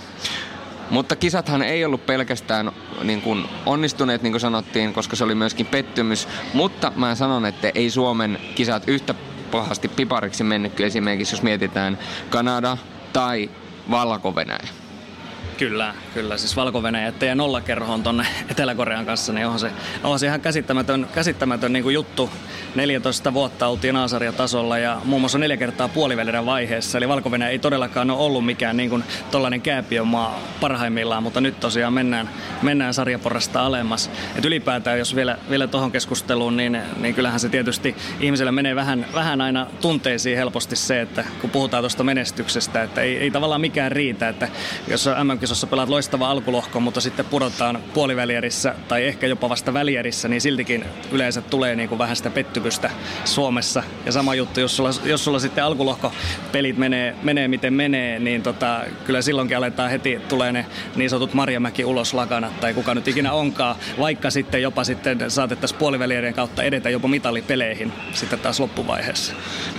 Mutta 0.90 1.16
kisathan 1.16 1.62
ei 1.62 1.84
ollut 1.84 2.06
pelkästään 2.06 2.72
niin 3.02 3.22
kuin 3.22 3.44
onnistuneet, 3.66 4.22
niin 4.22 4.32
kuin 4.32 4.40
sanottiin, 4.40 4.92
koska 4.92 5.16
se 5.16 5.24
oli 5.24 5.34
myöskin 5.34 5.66
pettymys. 5.66 6.28
Mutta 6.52 6.92
mä 6.96 7.14
sanon, 7.14 7.46
että 7.46 7.70
ei 7.74 7.90
Suomen 7.90 8.38
kisat 8.54 8.88
yhtä 8.88 9.14
pahasti 9.50 9.88
pipariksi 9.88 10.44
mennyt 10.44 10.80
esimerkiksi, 10.80 11.34
jos 11.34 11.42
mietitään 11.42 11.98
Kanada 12.30 12.76
tai 13.12 13.50
Valko-Venäjä. 13.90 14.85
Kyllä, 15.58 15.94
kyllä. 16.14 16.38
Siis 16.38 16.56
Valko-Venäjä 16.56 17.08
ettei 17.08 17.34
nollakerhoon 17.34 18.02
tonne 18.02 18.26
Etelä-Korean 18.50 19.06
kanssa, 19.06 19.32
niin 19.32 19.46
onhan 19.46 19.60
se, 19.60 19.70
onhan 20.02 20.18
se 20.18 20.26
ihan 20.26 20.40
käsittämätön, 20.40 21.08
käsittämätön 21.14 21.72
niin 21.72 21.82
kuin 21.82 21.94
juttu. 21.94 22.30
14 22.74 23.34
vuotta 23.34 23.66
oltiin 23.66 23.96
tasolla 24.32 24.78
ja 24.78 25.00
muun 25.04 25.22
muassa 25.22 25.38
neljä 25.38 25.56
kertaa 25.56 25.88
puolivälierän 25.88 26.46
vaiheessa. 26.46 26.98
Eli 26.98 27.08
valko 27.08 27.30
ei 27.50 27.58
todellakaan 27.58 28.10
ole 28.10 28.18
ollut 28.20 28.46
mikään 28.46 28.76
niin 28.76 28.90
kuin 28.90 29.04
kääpiömaa 29.62 30.40
parhaimmillaan, 30.60 31.22
mutta 31.22 31.40
nyt 31.40 31.60
tosiaan 31.60 31.92
mennään, 31.92 32.30
mennään 32.62 32.94
sarjaporrasta 32.94 33.66
alemmas. 33.66 34.10
Et 34.36 34.44
ylipäätään, 34.44 34.98
jos 34.98 35.16
vielä, 35.16 35.38
vielä 35.50 35.66
tuohon 35.66 35.92
keskusteluun, 35.92 36.56
niin, 36.56 36.78
niin 37.00 37.14
kyllähän 37.14 37.40
se 37.40 37.48
tietysti 37.48 37.96
ihmiselle 38.20 38.52
menee 38.52 38.74
vähän, 38.74 39.06
vähän 39.14 39.40
aina 39.40 39.66
tunteisiin 39.80 40.36
helposti 40.36 40.76
se, 40.76 41.00
että 41.00 41.24
kun 41.40 41.50
puhutaan 41.50 41.82
tuosta 41.82 42.04
menestyksestä, 42.04 42.82
että 42.82 43.00
ei, 43.00 43.18
ei 43.18 43.30
tavallaan 43.30 43.60
mikään 43.60 43.92
riitä, 43.92 44.28
että 44.28 44.48
jos 44.88 45.06
mm 45.06 45.45
kisossa 45.46 45.66
pelaat 45.66 45.88
loistava 45.88 46.30
alkulohko, 46.30 46.80
mutta 46.80 47.00
sitten 47.00 47.26
pudotaan 47.26 47.78
puolivälierissä 47.94 48.74
tai 48.88 49.04
ehkä 49.04 49.26
jopa 49.26 49.48
vasta 49.48 49.74
välierissä, 49.74 50.28
niin 50.28 50.40
siltikin 50.40 50.84
yleensä 51.12 51.40
tulee 51.40 51.76
niin 51.76 51.88
kuin 51.88 51.98
vähän 51.98 52.16
sitä 52.16 52.30
pettymystä 52.30 52.90
Suomessa. 53.24 53.82
Ja 54.06 54.12
sama 54.12 54.34
juttu, 54.34 54.60
jos 54.60 54.76
sulla, 54.76 54.90
jos 55.04 55.24
sulla 55.24 55.38
sitten 55.38 55.64
alkulohko-pelit 55.64 56.76
menee, 56.78 57.14
menee 57.22 57.48
miten 57.48 57.74
menee, 57.74 58.18
niin 58.18 58.42
tota, 58.42 58.80
kyllä 59.04 59.22
silloinkin 59.22 59.56
aletaan 59.56 59.90
heti, 59.90 60.20
tulee 60.28 60.52
ne 60.52 60.66
niin 60.96 61.10
sanotut 61.10 61.34
Marjamäki 61.34 61.84
ulos 61.84 62.14
lakana 62.14 62.50
tai 62.60 62.74
kuka 62.74 62.94
nyt 62.94 63.08
ikinä 63.08 63.32
onkaan, 63.32 63.76
vaikka 63.98 64.30
sitten 64.30 64.62
jopa 64.62 64.84
sitten 64.84 65.30
saatettaisiin 65.30 65.78
puolivälierien 65.78 66.34
kautta 66.34 66.62
edetä 66.62 66.90
jopa 66.90 67.08
mitalipeleihin 67.08 67.92
sitten 68.12 68.38
taas 68.38 68.60
loppuvaiheessa. 68.60 69.34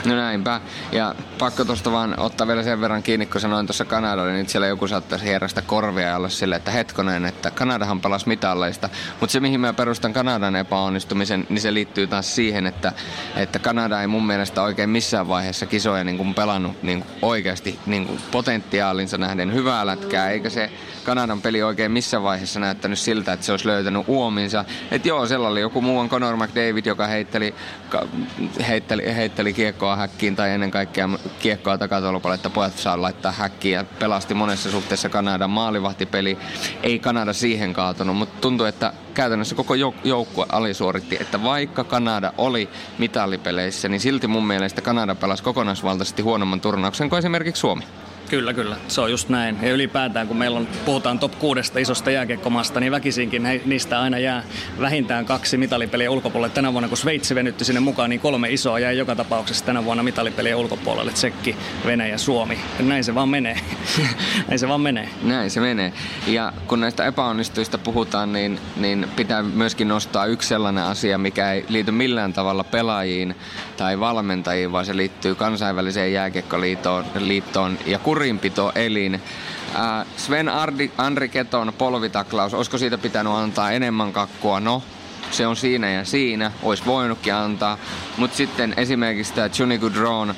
No 0.06 0.16
näinpä. 0.16 0.62
Ja 0.92 1.16
pakko 1.40 1.66
tuosta 1.66 1.92
vaan 1.92 2.20
ottaa 2.20 2.48
vielä 2.48 2.64
sen 2.64 2.82
verran 2.82 3.04
kiinni, 3.04 3.26
kun 3.26 3.42
sanoin 3.42 3.68
tuossa 3.68 3.86
Kanadalle, 3.86 4.34
niin 4.34 4.50
siellä 4.50 4.68
joku 4.68 4.88
saattaisi 4.88 5.26
hierrasta 5.58 5.76
korvia 5.76 6.08
ja 6.08 6.16
olla 6.16 6.30
sille, 6.30 6.56
että 6.56 6.72
hetkonen, 6.72 7.26
että 7.26 7.52
Kanadahan 7.52 8.02
palasi 8.02 8.28
mitalleista. 8.28 8.90
Mutta 9.20 9.32
se, 9.32 9.40
mihin 9.40 9.60
mä 9.60 9.74
perustan 9.74 10.14
Kanadan 10.14 10.56
epäonnistumisen, 10.56 11.48
niin 11.50 11.62
se 11.62 11.74
liittyy 11.74 12.08
taas 12.08 12.36
siihen, 12.36 12.66
että, 12.66 12.94
että 13.36 13.60
Kanada 13.60 14.02
ei 14.02 14.08
mun 14.08 14.26
mielestä 14.26 14.62
oikein 14.62 14.90
missään 14.90 15.28
vaiheessa 15.28 15.66
kisoja 15.66 16.04
niin 16.04 16.18
kuin 16.18 16.34
pelannut 16.34 16.84
niin 16.84 17.04
kuin 17.04 17.12
oikeasti 17.22 17.80
niin 17.86 18.06
kuin 18.06 18.20
potentiaalinsa 18.32 19.18
nähden 19.18 19.54
hyvää 19.54 19.86
lätkää, 19.86 20.30
eikä 20.30 20.50
se 20.50 20.72
Kanadan 21.04 21.42
peli 21.42 21.64
oikein 21.64 21.92
missään 21.92 22.24
vaiheessa 22.24 22.60
näyttänyt 22.60 23.00
siltä, 23.00 23.34
että 23.34 23.46
se 23.46 23.52
olisi 23.52 23.68
löytänyt 23.68 24.04
uominsa. 24.08 24.66
Että 24.92 25.08
joo, 25.08 25.26
siellä 25.26 25.48
oli 25.48 25.62
joku 25.62 25.82
muu 25.82 26.00
on 26.00 26.10
Conor 26.10 26.36
McDavid, 26.36 26.86
joka 26.86 27.08
heitteli, 27.08 27.56
heitteli, 28.68 29.16
heitteli 29.16 29.54
kiekkoa 29.54 29.96
häkkiin 29.96 30.36
tai 30.36 30.52
ennen 30.52 30.72
kaikkea 30.72 31.10
kiekkoa 31.40 31.78
takatolpalle, 31.78 32.36
että 32.36 32.50
pojat 32.50 32.78
saa 32.78 33.02
laittaa 33.02 33.32
häkkiin 33.32 33.74
ja 33.74 33.86
pelasti 34.00 34.34
monessa 34.34 34.72
suhteessa 34.72 35.10
Kanadan 35.48 35.64
maalivahtipeli. 35.64 36.38
Ei 36.84 37.00
Kanada 37.00 37.34
siihen 37.34 37.74
kaatunut, 37.74 38.18
mutta 38.18 38.42
tuntuu, 38.42 38.66
että 38.66 38.94
käytännössä 39.14 39.56
koko 39.56 39.74
joukkue 40.04 40.46
alisuoritti, 40.50 41.18
että 41.20 41.44
vaikka 41.44 41.84
Kanada 41.84 42.34
oli 42.38 42.70
mitallipeleissä, 42.98 43.90
niin 43.90 44.00
silti 44.00 44.28
mun 44.28 44.48
mielestä 44.48 44.82
Kanada 44.82 45.16
pelasi 45.16 45.44
kokonaisvaltaisesti 45.44 46.22
huonomman 46.22 46.62
turnauksen 46.62 47.10
kuin 47.10 47.20
esimerkiksi 47.20 47.60
Suomi. 47.60 47.84
Kyllä, 48.30 48.54
kyllä. 48.54 48.78
Se 48.88 49.02
on 49.02 49.12
just 49.12 49.30
näin. 49.30 49.58
Ja 49.62 49.74
ylipäätään, 49.74 50.28
kun 50.28 50.38
meillä 50.38 50.60
on, 50.60 50.68
puhutaan 50.86 51.20
top 51.20 51.40
kuudesta 51.40 51.80
isosta 51.80 52.12
jääkiekkomasta, 52.12 52.80
niin 52.80 52.92
väkisinkin 52.92 53.46
he, 53.46 53.62
niistä 53.66 54.02
aina 54.02 54.20
jää 54.20 54.44
vähintään 54.80 55.26
kaksi 55.26 55.58
mitalipeliä 55.58 56.12
ulkopuolelle. 56.12 56.54
Tänä 56.54 56.74
vuonna, 56.74 56.90
kun 56.90 56.98
Sveitsi 56.98 57.36
venytti 57.36 57.66
sinne 57.66 57.80
mukaan, 57.80 58.10
niin 58.10 58.20
kolme 58.20 58.50
isoa 58.50 58.80
jäi 58.80 58.98
joka 58.98 59.16
tapauksessa 59.16 59.66
tänä 59.66 59.86
vuonna 59.86 60.04
mitalipeliä 60.04 60.58
ulkopuolelle. 60.58 61.12
Tsekki, 61.12 61.56
Venäjä, 61.86 62.18
Suomi. 62.18 62.60
Ja 62.80 62.86
näin 62.86 63.04
se 63.04 63.16
vaan 63.16 63.30
menee. 63.30 63.60
näin 64.48 64.60
se 64.60 64.68
vaan 64.68 64.82
menee. 64.82 65.10
Näin 65.24 65.52
se 65.52 65.60
menee. 65.60 65.94
Ja 66.28 66.54
kun 66.68 66.80
näistä 66.80 67.06
epäonnistuista 67.06 67.78
puhutaan, 67.78 68.34
niin, 68.34 68.60
niin 68.76 69.08
pitää 69.16 69.44
myöskin 69.44 69.88
nostaa 69.88 70.26
yksi 70.26 70.48
sellainen 70.50 70.84
asia, 70.84 71.18
mikä 71.18 71.52
ei 71.52 71.66
liity 71.70 71.92
millään 71.92 72.34
tavalla 72.34 72.64
pelaajiin 72.64 73.36
tai 73.78 74.00
valmentajiin, 74.00 74.72
vaan 74.72 74.86
se 74.86 74.98
liittyy 74.98 75.36
kansainväliseen 75.36 76.14
jääkiekkoliittoon 76.14 77.06
liittoon 77.20 77.78
ja 77.86 78.00
kurinpitoelin. 78.18 79.14
Äh, 79.76 80.08
Sven 80.18 80.50
Ardi, 80.50 80.92
Andri 80.98 81.30
Keton 81.30 81.74
polvitaklaus, 81.78 82.54
olisiko 82.54 82.78
siitä 82.78 82.98
pitänyt 82.98 83.34
antaa 83.34 83.72
enemmän 83.72 84.14
kakkua? 84.14 84.60
No, 84.60 84.84
se 85.32 85.48
on 85.48 85.56
siinä 85.56 85.92
ja 85.92 86.06
siinä, 86.06 86.52
olisi 86.64 86.86
voinutkin 86.86 87.34
antaa. 87.34 87.78
Mutta 88.18 88.38
sitten 88.38 88.74
esimerkiksi 88.78 89.34
tämä 89.34 89.50
Johnny 89.60 89.78
Goodron 89.78 90.36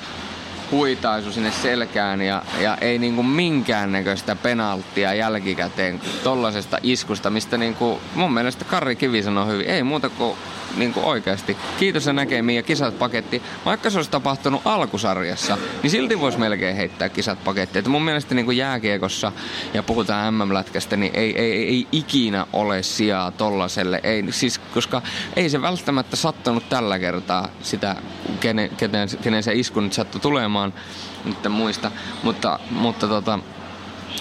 huitaisu 0.70 1.32
sinne 1.32 1.50
selkään 1.50 2.22
ja, 2.22 2.42
ja 2.60 2.76
ei 2.80 2.98
niinku 2.98 3.22
minkäännäköistä 3.22 4.36
penalttia 4.36 5.14
jälkikäteen 5.14 6.00
tollasesta 6.24 6.78
iskusta, 6.82 7.30
mistä 7.30 7.58
niinku 7.58 8.00
mun 8.14 8.34
mielestä 8.34 8.64
Karri 8.64 8.96
Kivi 8.96 9.22
sanoi 9.22 9.46
hyvin, 9.46 9.66
ei 9.66 9.82
muuta 9.82 10.10
kuin 10.10 10.36
niin 10.76 10.92
kuin 10.92 11.06
oikeasti. 11.06 11.56
Kiitos 11.78 12.06
ja 12.06 12.12
näkemiin 12.12 12.56
ja 12.56 12.62
kisat 12.62 12.98
paketti. 12.98 13.42
Vaikka 13.64 13.90
se 13.90 13.98
olisi 13.98 14.10
tapahtunut 14.10 14.62
alkusarjassa, 14.64 15.58
niin 15.82 15.90
silti 15.90 16.20
voisi 16.20 16.38
melkein 16.38 16.76
heittää 16.76 17.08
kisat 17.08 17.44
paketti. 17.44 17.78
Että 17.78 17.90
mun 17.90 18.04
mielestä 18.04 18.34
niin 18.34 18.44
kuin 18.44 18.56
jääkiekossa 18.56 19.32
ja 19.74 19.82
puhutaan 19.82 20.34
MM-lätkästä, 20.34 20.96
niin 20.96 21.12
ei, 21.14 21.38
ei, 21.38 21.52
ei, 21.52 21.68
ei 21.68 21.86
ikinä 21.92 22.46
ole 22.52 22.82
sijaa 22.82 23.30
tollaselle. 23.30 24.00
Ei, 24.02 24.24
siis, 24.30 24.58
koska 24.58 25.02
ei 25.36 25.50
se 25.50 25.62
välttämättä 25.62 26.16
sattunut 26.16 26.68
tällä 26.68 26.98
kertaa 26.98 27.48
sitä, 27.62 27.96
kenen, 28.40 28.70
kenen, 28.76 29.08
kenen 29.22 29.42
se 29.42 29.52
isku 29.54 29.80
nyt 29.80 29.92
sattui 29.92 30.20
tulemaan. 30.20 30.74
Nyt 31.24 31.48
muista. 31.48 31.90
Mutta, 32.22 32.58
mutta 32.70 33.08
tota, 33.08 33.38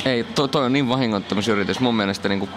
ei, 0.05 0.23
toi, 0.23 0.49
toi 0.49 0.65
on 0.65 0.73
niin 0.73 0.89
vahingoittamisyritys. 0.89 1.79
Mun 1.79 1.95
mielestä 1.95 2.29
niin 2.29 2.39
kuin 2.39 2.51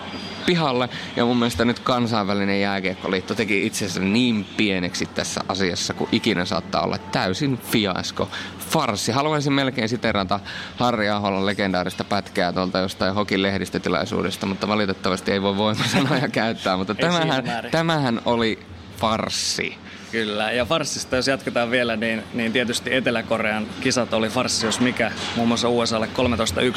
pihalle. 0.46 0.88
Ja 1.16 1.24
mun 1.24 1.36
mielestä 1.36 1.64
nyt 1.64 1.78
kansainvälinen 1.78 2.60
jääkiekkoliitto 2.60 3.34
teki 3.34 3.66
itse 3.66 3.84
asiassa 3.84 4.00
niin 4.00 4.46
pieneksi 4.56 5.06
tässä 5.06 5.40
asiassa, 5.48 5.94
kuin 5.94 6.08
ikinä 6.12 6.44
saattaa 6.44 6.82
olla 6.82 6.98
täysin 6.98 7.58
fiasko. 7.58 8.28
Farsi. 8.70 9.12
Haluaisin 9.12 9.52
melkein 9.52 9.88
siterata 9.88 10.40
Harri 10.76 11.08
Aholan 11.08 11.46
legendaarista 11.46 12.04
pätkää 12.04 12.52
tuolta 12.52 12.78
jostain 12.78 13.14
Hokin 13.14 13.42
lehdistötilaisuudesta, 13.42 14.46
mutta 14.46 14.68
valitettavasti 14.68 15.32
ei 15.32 15.42
voi 15.42 15.56
voimasanoja 15.56 16.28
käyttää. 16.42 16.76
Mutta 16.76 16.94
tämähän, 16.94 17.44
tämähän 17.70 18.20
oli 18.24 18.58
farsi. 18.96 19.81
Kyllä, 20.12 20.52
ja 20.52 20.64
farssista 20.64 21.16
jos 21.16 21.26
jatketaan 21.26 21.70
vielä, 21.70 21.96
niin, 21.96 22.22
niin 22.34 22.52
tietysti 22.52 22.94
Etelä-Korean 22.94 23.66
kisat 23.80 24.14
oli 24.14 24.28
farssi, 24.28 24.66
jos 24.66 24.80
mikä, 24.80 25.12
muun 25.36 25.48
muassa 25.48 25.68
USAlle 25.68 26.08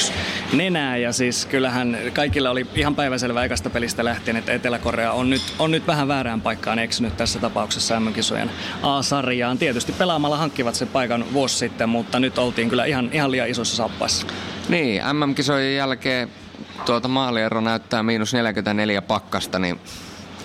13-1 0.10 0.12
nenää, 0.54 0.98
ja 0.98 1.14
siis 1.14 1.46
kyllähän 1.46 1.98
kaikilla 2.14 2.50
oli 2.50 2.68
ihan 2.76 2.96
päiväselvä 2.96 3.44
ekasta 3.44 3.70
pelistä 3.70 4.06
lähtien, 4.06 4.38
että 4.38 4.52
Etelä-Korea 4.52 5.12
on 5.12 5.30
nyt, 5.30 5.42
on 5.60 5.72
nyt 5.72 5.88
vähän 5.88 6.08
väärään 6.08 6.42
paikkaan 6.42 6.80
eksynyt 6.80 7.18
tässä 7.18 7.40
tapauksessa 7.40 8.00
MM-kisojen 8.00 8.52
A-sarjaan. 8.82 9.58
Tietysti 9.58 9.92
pelaamalla 9.92 10.38
hankkivat 10.38 10.76
sen 10.76 10.88
paikan 10.88 11.26
vuosi 11.34 11.58
sitten, 11.58 11.90
mutta 11.90 12.20
nyt 12.20 12.38
oltiin 12.38 12.70
kyllä 12.70 12.86
ihan, 12.86 13.10
ihan 13.14 13.32
liian 13.32 13.50
isossa 13.50 13.76
sappaissa. 13.76 14.28
Niin, 14.70 15.02
MM-kisojen 15.14 15.76
jälkeen 15.76 16.30
tuota 16.86 17.08
maaliero 17.08 17.62
näyttää 17.62 18.04
miinus 18.04 18.34
44 18.34 19.02
pakkasta, 19.02 19.60
niin 19.60 19.80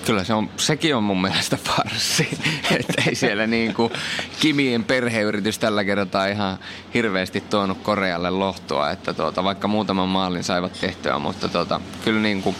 kyllä 0.06 0.24
se 0.24 0.34
on, 0.34 0.50
sekin 0.56 0.96
on 0.96 1.04
mun 1.04 1.22
mielestä 1.22 1.56
farsi. 1.56 2.28
että 2.80 3.02
ei 3.06 3.14
siellä 3.14 3.46
niin 3.46 3.74
kuin 3.74 3.92
Kimien 4.40 4.84
perheyritys 4.84 5.58
tällä 5.58 5.84
kertaa 5.84 6.26
ihan 6.26 6.58
hirveästi 6.94 7.40
tuonut 7.40 7.78
Korealle 7.82 8.30
lohtoa, 8.30 8.90
että 8.90 9.14
tuota, 9.14 9.44
vaikka 9.44 9.68
muutaman 9.68 10.08
maalin 10.08 10.44
saivat 10.44 10.80
tehtyä, 10.80 11.18
mutta 11.18 11.48
tuota, 11.48 11.80
kyllä, 12.04 12.20
niin 12.20 12.42
kuin, 12.42 12.56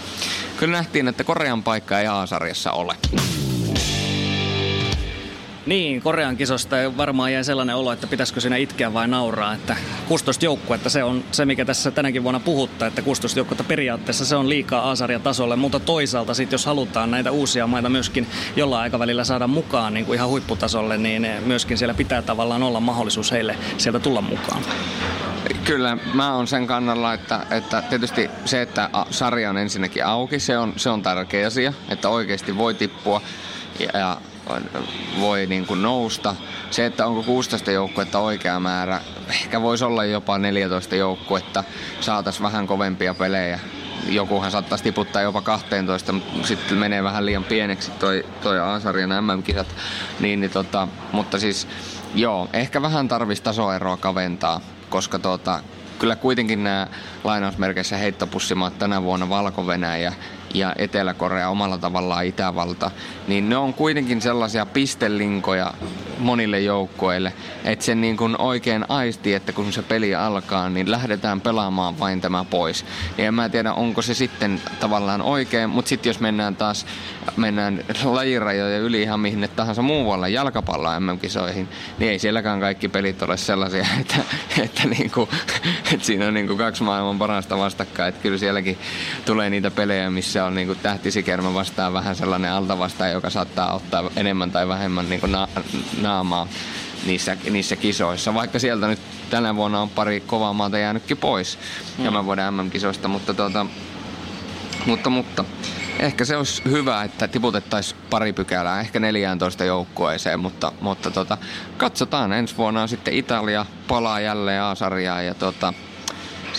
kyllä 0.56 0.76
nähtiin, 0.76 1.08
että 1.08 1.24
Korean 1.24 1.62
paikka 1.62 2.00
ei 2.00 2.06
A-sarjassa 2.06 2.72
ole. 2.72 2.96
Niin, 5.66 6.02
Korean 6.02 6.36
kisosta 6.36 6.76
varmaan 6.96 7.32
jäi 7.32 7.44
sellainen 7.44 7.76
olo, 7.76 7.92
että 7.92 8.06
pitäisikö 8.06 8.40
siinä 8.40 8.56
itkeä 8.56 8.92
vai 8.92 9.08
nauraa. 9.08 9.54
Että 9.54 9.76
16 10.08 10.44
joukkuetta, 10.44 10.90
se 10.90 11.04
on 11.04 11.24
se, 11.32 11.44
mikä 11.44 11.64
tässä 11.64 11.90
tänäkin 11.90 12.22
vuonna 12.22 12.40
puhuttaa, 12.40 12.88
että 12.88 13.02
16 13.02 13.38
joukkuetta 13.38 13.64
periaatteessa 13.64 14.24
se 14.24 14.36
on 14.36 14.48
liikaa 14.48 14.90
A-sarjan 14.90 15.22
tasolle, 15.22 15.56
mutta 15.56 15.80
toisaalta 15.80 16.34
sitten 16.34 16.54
jos 16.54 16.66
halutaan 16.66 17.10
näitä 17.10 17.30
uusia 17.30 17.66
maita 17.66 17.88
myöskin 17.88 18.26
jollain 18.56 18.82
aikavälillä 18.82 19.24
saada 19.24 19.46
mukaan 19.46 19.94
niin 19.94 20.06
kuin 20.06 20.16
ihan 20.16 20.28
huipputasolle, 20.28 20.98
niin 20.98 21.26
myöskin 21.46 21.78
siellä 21.78 21.94
pitää 21.94 22.22
tavallaan 22.22 22.62
olla 22.62 22.80
mahdollisuus 22.80 23.32
heille 23.32 23.56
sieltä 23.78 23.98
tulla 23.98 24.20
mukaan. 24.20 24.62
Kyllä, 25.64 25.98
mä 26.14 26.34
oon 26.34 26.46
sen 26.46 26.66
kannalla, 26.66 27.14
että, 27.14 27.46
että 27.50 27.82
tietysti 27.82 28.30
se, 28.44 28.62
että 28.62 28.90
sarja 29.10 29.50
on 29.50 29.58
ensinnäkin 29.58 30.06
auki, 30.06 30.40
se 30.40 30.58
on, 30.58 30.72
se 30.76 30.90
on 30.90 31.02
tärkeä 31.02 31.46
asia, 31.46 31.72
että 31.88 32.08
oikeasti 32.08 32.56
voi 32.56 32.74
tippua. 32.74 33.22
Ja 33.94 34.16
voi 35.20 35.46
niin 35.46 35.66
kuin 35.66 35.82
nousta. 35.82 36.36
Se, 36.70 36.86
että 36.86 37.06
onko 37.06 37.22
16 37.22 37.70
joukkuetta 37.70 38.18
oikea 38.18 38.60
määrä, 38.60 39.00
ehkä 39.28 39.62
voisi 39.62 39.84
olla 39.84 40.04
jopa 40.04 40.38
14 40.38 40.96
joukkuetta, 40.96 41.64
saataisiin 42.00 42.42
vähän 42.42 42.66
kovempia 42.66 43.14
pelejä. 43.14 43.60
Jokuhan 44.08 44.50
saattaisi 44.50 44.84
tiputtaa 44.84 45.22
jopa 45.22 45.42
12, 45.42 46.12
mutta 46.12 46.48
sitten 46.48 46.78
menee 46.78 47.02
vähän 47.02 47.26
liian 47.26 47.44
pieneksi 47.44 47.90
toi, 47.90 48.26
toi 48.42 48.60
A-sarjan 48.60 49.24
MM-kisat. 49.24 49.74
Niin, 50.20 50.40
niin 50.40 50.50
tota, 50.50 50.88
mutta 51.12 51.38
siis 51.38 51.68
joo, 52.14 52.48
ehkä 52.52 52.82
vähän 52.82 53.08
tarvitsisi 53.08 53.42
tasoeroa 53.42 53.96
kaventaa, 53.96 54.60
koska 54.90 55.18
tota, 55.18 55.60
kyllä 55.98 56.16
kuitenkin 56.16 56.64
nämä 56.64 56.86
lainausmerkeissä 57.24 57.96
heittopussimaat 57.96 58.78
tänä 58.78 59.02
vuonna 59.02 59.28
valko 59.28 59.64
ja 60.02 60.12
ja 60.54 60.74
Etelä-Korea 60.78 61.48
omalla 61.48 61.78
tavallaan 61.78 62.26
Itävalta, 62.26 62.90
niin 63.28 63.48
ne 63.48 63.56
on 63.56 63.74
kuitenkin 63.74 64.20
sellaisia 64.20 64.66
pistelinkoja 64.66 65.74
monille 66.18 66.60
joukkoille, 66.60 67.32
että 67.64 67.84
sen 67.84 68.00
niin 68.00 68.16
kuin 68.16 68.40
oikein 68.40 68.84
aisti, 68.88 69.34
että 69.34 69.52
kun 69.52 69.72
se 69.72 69.82
peli 69.82 70.14
alkaa, 70.14 70.68
niin 70.68 70.90
lähdetään 70.90 71.40
pelaamaan 71.40 71.98
vain 71.98 72.20
tämä 72.20 72.44
pois. 72.50 72.84
Ja 73.18 73.24
en 73.24 73.34
mä 73.34 73.48
tiedä, 73.48 73.72
onko 73.72 74.02
se 74.02 74.14
sitten 74.14 74.60
tavallaan 74.80 75.22
oikein, 75.22 75.70
mutta 75.70 75.88
sitten 75.88 76.10
jos 76.10 76.20
mennään 76.20 76.56
taas 76.56 76.86
mennään 77.36 77.84
lajirajoja 78.04 78.78
yli 78.78 79.02
ihan 79.02 79.20
mihin 79.20 79.48
tahansa 79.56 79.82
muualla 79.82 80.28
jalkapalloa 80.28 81.00
MM-kisoihin, 81.00 81.68
niin 81.98 82.10
ei 82.10 82.18
sielläkään 82.18 82.60
kaikki 82.60 82.88
pelit 82.88 83.22
ole 83.22 83.36
sellaisia, 83.36 83.86
että, 84.00 84.16
että, 84.62 84.88
niin 84.88 85.10
kuin, 85.10 85.28
että 85.92 86.06
siinä 86.06 86.26
on 86.26 86.34
niin 86.34 86.46
kuin 86.46 86.58
kaksi 86.58 86.82
maailman 86.82 87.18
parasta 87.18 87.58
vastakkain. 87.58 88.08
Että 88.08 88.22
kyllä 88.22 88.38
sielläkin 88.38 88.78
tulee 89.24 89.50
niitä 89.50 89.70
pelejä, 89.70 90.10
missä 90.10 90.39
on 90.44 90.54
niin 90.54 90.66
kuin 90.66 90.78
tähtisikermä 90.78 91.54
vastaan 91.54 91.92
vähän 91.92 92.16
sellainen 92.16 92.52
altavastaan, 92.52 93.10
joka 93.10 93.30
saattaa 93.30 93.74
ottaa 93.74 94.10
enemmän 94.16 94.50
tai 94.50 94.68
vähemmän 94.68 95.08
niin 95.08 95.20
kuin 95.20 95.32
na- 95.32 95.48
naamaa 96.00 96.48
niissä, 97.06 97.36
niissä 97.50 97.76
kisoissa. 97.76 98.34
Vaikka 98.34 98.58
sieltä 98.58 98.86
nyt 98.86 98.98
tänä 99.30 99.56
vuonna 99.56 99.80
on 99.80 99.90
pari 99.90 100.20
kovaa 100.20 100.52
maata 100.52 100.78
jäänytkin 100.78 101.16
pois 101.16 101.58
mm. 101.98 102.04
tämän 102.04 102.24
vuoden 102.24 102.54
MM-kisoista, 102.54 103.08
mutta, 103.08 103.34
tuota, 103.34 103.66
mutta, 104.86 105.10
mutta 105.10 105.44
ehkä 105.98 106.24
se 106.24 106.36
olisi 106.36 106.62
hyvä, 106.64 107.02
että 107.02 107.28
tiputettaisiin 107.28 108.00
pari 108.10 108.32
pykälää, 108.32 108.80
ehkä 108.80 109.00
14 109.00 109.64
joukkueeseen, 109.64 110.40
mutta, 110.40 110.72
mutta 110.80 111.10
tota, 111.10 111.38
katsotaan. 111.76 112.32
Ensi 112.32 112.56
vuonna 112.56 112.82
on 112.82 112.88
sitten 112.88 113.14
Italia 113.14 113.66
palaa 113.88 114.20
jälleen 114.20 114.62
A-sarjaan 114.62 115.26
ja 115.26 115.34
tota, 115.34 115.74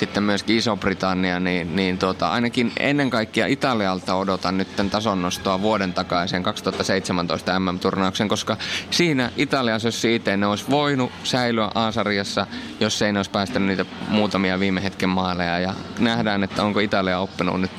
sitten 0.01 0.23
myöskin 0.23 0.57
Iso-Britannia, 0.57 1.39
niin, 1.39 1.75
niin 1.75 1.97
tota, 1.97 2.31
ainakin 2.31 2.71
ennen 2.79 3.09
kaikkea 3.09 3.45
Italialta 3.45 4.15
odotan 4.15 4.57
nyt 4.57 4.67
tason 4.91 5.21
nostoa 5.21 5.61
vuoden 5.61 5.93
takaisin 5.93 6.43
2017 6.43 7.59
MM-turnauksen, 7.59 8.27
koska 8.27 8.57
siinä 8.91 9.31
Italiassa, 9.37 9.87
jos 9.87 10.01
siitä 10.01 10.37
ne 10.37 10.47
olisi 10.47 10.65
voinut 10.69 11.11
säilyä 11.23 11.71
A-sarjassa, 11.75 12.47
jos 12.79 13.01
ei 13.01 13.13
ne 13.13 13.19
olisi 13.19 13.31
päästänyt 13.31 13.67
niitä 13.67 13.85
muutamia 14.07 14.59
viime 14.59 14.83
hetken 14.83 15.09
maaleja. 15.09 15.59
Ja 15.59 15.73
nähdään, 15.99 16.43
että 16.43 16.63
onko 16.63 16.79
Italia 16.79 17.19
oppinut 17.19 17.61
nyt 17.61 17.71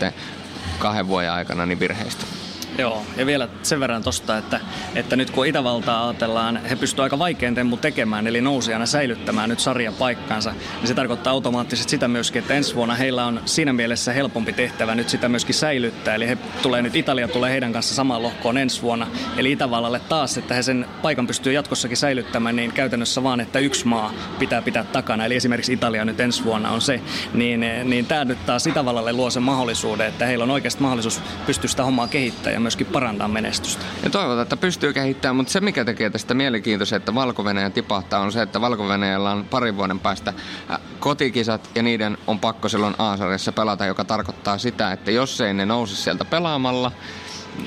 kahden 0.79 1.09
vuoden 1.09 1.33
aikana 1.33 1.67
niin 1.67 1.81
virheistä. 1.81 2.42
Joo, 2.79 3.03
ja 3.17 3.27
vielä 3.27 3.49
sen 3.63 3.81
verran 3.81 4.03
tosta, 4.03 4.39
että, 4.39 4.61
että 4.95 5.17
nyt 5.17 5.31
kun 5.31 5.47
Itävaltaa 5.47 6.09
ajatellaan, 6.09 6.61
he 6.71 6.77
pystyvät 6.77 7.03
aika 7.03 7.19
vaikein 7.19 7.55
temmu 7.55 7.77
tekemään, 7.77 8.27
eli 8.27 8.41
nousijana 8.41 8.87
säilyttämään 8.87 9.49
nyt 9.49 9.61
sarjan 9.61 9.95
paikkansa, 9.95 10.53
niin 10.53 10.89
se 10.89 10.95
tarkoittaa 10.95 11.33
automaattisesti 11.33 11.91
sitä 11.91 12.09
myöskin, 12.09 12.41
että 12.43 12.55
ensi 12.55 12.75
vuonna 12.75 12.95
heillä 12.95 13.27
on 13.27 13.41
siinä 13.45 13.73
mielessä 13.73 14.13
helpompi 14.13 14.53
tehtävä 14.53 14.95
nyt 14.95 15.09
sitä 15.09 15.29
myöskin 15.29 15.55
säilyttää, 15.55 16.15
eli 16.15 16.29
he 16.29 16.39
tulee 16.63 16.83
nyt, 16.83 16.97
Italia 16.97 17.29
tulee 17.29 17.51
heidän 17.51 17.73
kanssa 17.73 17.95
samaan 17.95 18.23
lohkoon 18.23 18.59
ensi 18.59 18.83
vuonna, 18.83 19.07
eli 19.37 19.53
Itävallalle 19.53 20.01
taas, 20.01 20.39
että 20.39 20.55
he 20.55 20.63
sen 20.63 20.87
paikan 21.03 21.27
pystyy 21.27 21.53
jatkossakin 21.53 21.97
säilyttämään, 21.97 22.57
niin 22.57 22.73
käytännössä 22.73 23.23
vaan, 23.23 23.41
että 23.41 23.59
yksi 23.59 23.87
maa 23.87 24.13
pitää 24.39 24.63
pitää 24.63 24.85
takana, 24.85 25.25
eli 25.25 25.37
esimerkiksi 25.37 25.73
Italia 25.73 26.05
nyt 26.05 26.21
ensi 26.21 26.45
vuonna 26.45 26.71
on 26.71 26.81
se, 26.81 27.01
niin, 27.35 27.61
niin 27.85 28.07
tämä 28.07 28.25
nyt 28.25 28.47
taas 28.47 28.67
Itävallalle 28.67 29.13
luo 29.13 29.31
sen 29.31 29.43
mahdollisuuden, 29.43 30.09
että 30.09 30.27
heillä 30.27 30.45
on 30.45 30.51
oikeasti 30.51 30.83
mahdollisuus 30.83 31.21
pystyä 31.47 31.69
sitä 31.69 31.85
hommaa 31.85 32.09
kehittämään 32.09 32.62
myöskin 32.63 32.87
parantaa 32.87 33.29
menestystä. 33.29 33.85
Ja 34.05 34.11
toivotaan, 34.11 34.43
että 34.43 34.57
pystyy 34.57 34.93
kehittämään, 34.93 35.37
mutta 35.37 35.53
se 35.53 35.61
mikä 35.61 35.85
tekee 35.85 36.11
tästä 36.11 36.35
mielenkiintoista, 36.35 36.97
että 36.97 37.15
valko 37.15 37.45
tipahtaa, 37.73 38.21
on 38.21 38.33
se, 38.33 38.43
että 38.43 38.61
valko 38.61 38.89
on 39.31 39.45
parin 39.51 39.77
vuoden 39.77 40.01
päästä 40.01 40.33
äh, 40.71 40.79
kotikisat 41.01 41.71
ja 41.75 41.83
niiden 41.83 42.19
on 42.27 42.41
pakko 42.41 42.69
silloin 42.69 42.95
A-sarjassa 42.99 43.53
pelata, 43.53 43.87
joka 43.87 44.05
tarkoittaa 44.05 44.59
sitä, 44.59 44.93
että 44.93 45.11
jos 45.11 45.41
ei 45.41 45.55
ne 45.55 45.67
nouse 45.67 45.97
sieltä 45.97 46.25
pelaamalla, 46.25 46.93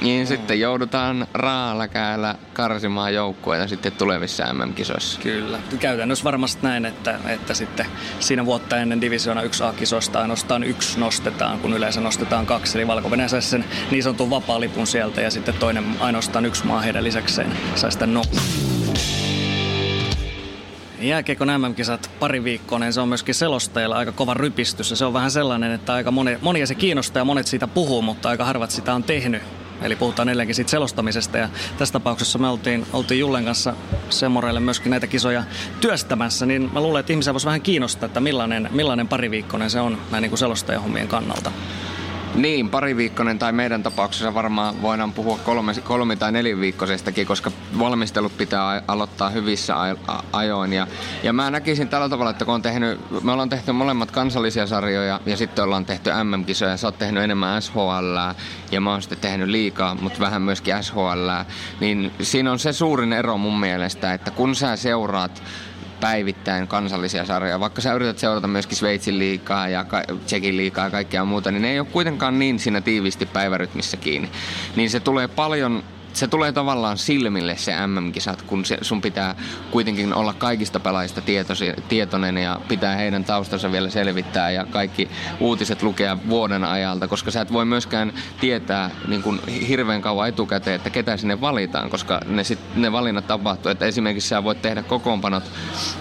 niin 0.01 0.23
mm. 0.23 0.27
sitten 0.27 0.59
joudutaan 0.59 1.27
raalla 1.33 1.87
käällä 1.87 2.35
karsimaan 2.53 3.13
joukkueita 3.13 3.67
sitten 3.67 3.91
tulevissa 3.91 4.53
MM-kisoissa. 4.53 5.19
Kyllä. 5.21 5.59
Käytännössä 5.79 6.23
varmasti 6.23 6.59
näin, 6.63 6.85
että, 6.85 7.19
että 7.27 7.53
sitten 7.53 7.85
siinä 8.19 8.45
vuotta 8.45 8.77
ennen 8.77 9.01
Divisioona 9.01 9.41
1A-kisoista 9.41 10.19
ainoastaan 10.19 10.63
yksi 10.63 10.99
nostetaan, 10.99 11.59
kun 11.59 11.73
yleensä 11.73 12.01
nostetaan 12.01 12.45
kaksi. 12.45 12.77
Eli 12.77 12.87
valko 12.87 13.09
sen 13.39 13.65
niin 13.91 14.03
sanotun 14.03 14.29
vapaa-lipun 14.29 14.87
sieltä 14.87 15.21
ja 15.21 15.31
sitten 15.31 15.53
toinen 15.53 15.85
ainoastaan 15.99 16.45
yksi 16.45 16.65
maa 16.65 16.81
heidän 16.81 17.03
lisäkseen 17.03 17.51
saisi 17.75 17.95
sitä 17.95 18.05
no. 18.05 18.21
Jääkiekon 20.99 21.47
MM-kisat 21.47 22.11
pari 22.19 22.43
viikkoa, 22.43 22.79
niin 22.79 22.93
se 22.93 23.01
on 23.01 23.07
myöskin 23.07 23.35
selostajilla 23.35 23.95
aika 23.95 24.11
kova 24.11 24.33
rypistys. 24.33 24.89
Ja 24.89 24.95
se 24.95 25.05
on 25.05 25.13
vähän 25.13 25.31
sellainen, 25.31 25.71
että 25.71 25.93
aika 25.93 26.11
moni, 26.11 26.37
monia 26.41 26.67
se 26.67 26.75
kiinnostaa 26.75 27.19
ja 27.19 27.25
monet 27.25 27.47
siitä 27.47 27.67
puhuu, 27.67 28.01
mutta 28.01 28.29
aika 28.29 28.45
harvat 28.45 28.71
sitä 28.71 28.93
on 28.93 29.03
tehnyt. 29.03 29.43
Eli 29.81 29.95
puhutaan 29.95 30.29
edelleenkin 30.29 30.55
siitä 30.55 30.71
selostamisesta 30.71 31.37
ja 31.37 31.49
tässä 31.77 31.93
tapauksessa 31.93 32.39
me 32.39 32.47
oltiin, 32.47 32.85
oltiin 32.93 33.19
Jullen 33.19 33.45
kanssa 33.45 33.73
Semoreille 34.09 34.59
myöskin 34.59 34.89
näitä 34.89 35.07
kisoja 35.07 35.43
työstämässä, 35.81 36.45
niin 36.45 36.69
mä 36.73 36.81
luulen, 36.81 36.99
että 36.99 37.13
ihmisiä 37.13 37.33
voisi 37.33 37.45
vähän 37.45 37.61
kiinnostaa, 37.61 38.07
että 38.07 38.19
millainen, 38.19 38.69
millainen 38.71 39.07
pariviikkoinen 39.07 39.69
se 39.69 39.79
on 39.79 39.97
näin 40.11 40.21
niin 40.21 40.29
kuin 40.29 40.39
selostajahommien 40.39 41.07
kannalta. 41.07 41.51
Niin, 42.35 42.69
pariviikkoinen 42.69 43.39
tai 43.39 43.51
meidän 43.51 43.83
tapauksessa 43.83 44.33
varmaan 44.33 44.81
voidaan 44.81 45.13
puhua 45.13 45.37
kolme, 45.37 45.73
kolmi- 45.83 46.15
tai 46.15 46.31
neliviikkoisestakin, 46.31 47.27
koska 47.27 47.51
valmistelut 47.79 48.37
pitää 48.37 48.81
aloittaa 48.87 49.29
hyvissä 49.29 49.75
ajoin. 50.31 50.73
Ja, 50.73 50.87
ja 51.23 51.33
mä 51.33 51.49
näkisin 51.49 51.87
tällä 51.87 52.09
tavalla, 52.09 52.31
että 52.31 52.45
kun 52.45 52.53
on 52.53 52.61
tehnyt, 52.61 53.23
me 53.23 53.31
ollaan 53.31 53.49
tehty 53.49 53.71
molemmat 53.71 54.11
kansallisia 54.11 54.67
sarjoja 54.67 55.19
ja 55.25 55.37
sitten 55.37 55.63
ollaan 55.63 55.85
tehty 55.85 56.09
MM-kisoja. 56.23 56.77
Sä 56.77 56.87
oot 56.87 56.97
tehnyt 56.97 57.23
enemmän 57.23 57.61
SHL 57.61 58.17
ja 58.71 58.81
mä 58.81 58.91
oon 58.91 59.01
sitten 59.01 59.19
tehnyt 59.19 59.47
liikaa, 59.47 59.95
mutta 59.95 60.19
vähän 60.19 60.41
myöskin 60.41 60.83
SHL. 60.83 61.29
Niin 61.79 62.11
siinä 62.21 62.51
on 62.51 62.59
se 62.59 62.73
suurin 62.73 63.13
ero 63.13 63.37
mun 63.37 63.59
mielestä, 63.59 64.13
että 64.13 64.31
kun 64.31 64.55
sä 64.55 64.75
seuraat 64.75 65.43
päivittäin 65.99 66.67
kansallisia 66.67 67.25
sarjoja. 67.25 67.59
Vaikka 67.59 67.81
sä 67.81 67.93
yrität 67.93 68.17
seurata 68.17 68.47
myöskin 68.47 68.77
Sveitsin 68.77 69.19
liikaa 69.19 69.69
ja 69.69 69.85
Tsekin 70.25 70.57
liikaa 70.57 70.85
ja 70.85 70.91
kaikkea 70.91 71.25
muuta, 71.25 71.51
niin 71.51 71.61
ne 71.61 71.71
ei 71.71 71.79
ole 71.79 71.87
kuitenkaan 71.91 72.39
niin 72.39 72.59
siinä 72.59 72.81
tiivisti 72.81 73.25
päivärytmissä 73.25 73.97
kiinni. 73.97 74.29
Niin 74.75 74.89
se 74.89 74.99
tulee 74.99 75.27
paljon 75.27 75.83
se 76.15 76.27
tulee 76.27 76.51
tavallaan 76.51 76.97
silmille 76.97 77.57
se 77.57 77.87
MM-kisat, 77.87 78.41
kun 78.41 78.65
se, 78.65 78.77
sun 78.81 79.01
pitää 79.01 79.35
kuitenkin 79.71 80.13
olla 80.13 80.33
kaikista 80.33 80.79
pelaajista 80.79 81.21
tietosi, 81.21 81.73
tietoinen 81.89 82.37
ja 82.37 82.59
pitää 82.67 82.95
heidän 82.95 83.25
taustansa 83.25 83.71
vielä 83.71 83.89
selvittää 83.89 84.51
ja 84.51 84.65
kaikki 84.65 85.09
uutiset 85.39 85.83
lukea 85.83 86.17
vuoden 86.29 86.63
ajalta, 86.63 87.07
koska 87.07 87.31
sä 87.31 87.41
et 87.41 87.53
voi 87.53 87.65
myöskään 87.65 88.13
tietää 88.39 88.89
niin 89.07 89.23
kuin 89.23 89.39
hirveän 89.47 90.01
kauan 90.01 90.29
etukäteen, 90.29 90.75
että 90.75 90.89
ketä 90.89 91.17
sinne 91.17 91.41
valitaan, 91.41 91.89
koska 91.89 92.21
ne, 92.25 92.43
sit, 92.43 92.59
ne 92.75 92.91
valinnat 92.91 93.27
tapahtuu. 93.27 93.71
Että 93.71 93.85
esimerkiksi 93.85 94.29
sä 94.29 94.43
voit 94.43 94.61
tehdä 94.61 94.83
kokoonpanot 94.83 95.43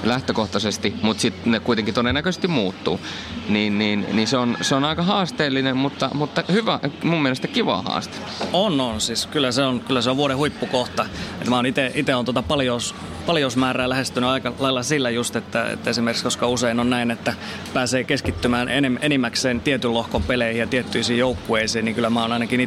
lähtökohtaisesti, 0.04 0.94
mutta 1.02 1.20
sitten 1.20 1.52
ne 1.52 1.60
kuitenkin 1.60 1.94
todennäköisesti 1.94 2.48
muuttuu. 2.48 3.00
Niin, 3.48 3.78
niin, 3.78 4.06
niin 4.12 4.28
se, 4.28 4.36
on, 4.36 4.56
se 4.60 4.74
on 4.74 4.84
aika 4.84 5.02
haasteellinen, 5.02 5.76
mutta, 5.76 6.10
mutta 6.14 6.42
hyvä, 6.52 6.80
mun 7.02 7.22
mielestä 7.22 7.48
kiva 7.48 7.82
haaste. 7.82 8.16
On, 8.52 8.80
on. 8.80 9.00
Siis 9.00 9.26
kyllä 9.26 9.52
se 9.52 9.62
on, 9.62 9.80
kyllä 9.80 10.02
se 10.04 10.10
on 10.10 10.16
vuoden 10.16 10.36
huippukohta. 10.36 11.06
Et 11.40 11.48
mä 11.48 11.56
oon 11.56 11.66
itse 11.66 12.14
on 12.14 12.24
tota 12.24 12.42
paljous, 12.42 12.94
paljousmäärää 13.26 13.88
lähestynyt 13.88 14.30
aika 14.30 14.52
lailla 14.58 14.82
sillä 14.82 15.10
just, 15.10 15.36
että, 15.36 15.70
että 15.70 15.90
esimerkiksi 15.90 16.24
koska 16.24 16.48
usein 16.48 16.80
on 16.80 16.90
näin, 16.90 17.10
että 17.10 17.34
pääsee 17.72 18.04
keskittymään 18.04 18.68
enem, 18.68 18.98
enimmäkseen 19.00 19.60
tietyn 19.60 19.94
lohkon 19.94 20.22
peleihin 20.22 20.60
ja 20.60 20.66
tiettyisiin 20.66 21.18
joukkueisiin, 21.18 21.84
niin 21.84 21.94
kyllä 21.94 22.10
mä 22.10 22.22
oon 22.22 22.32
ainakin 22.32 22.60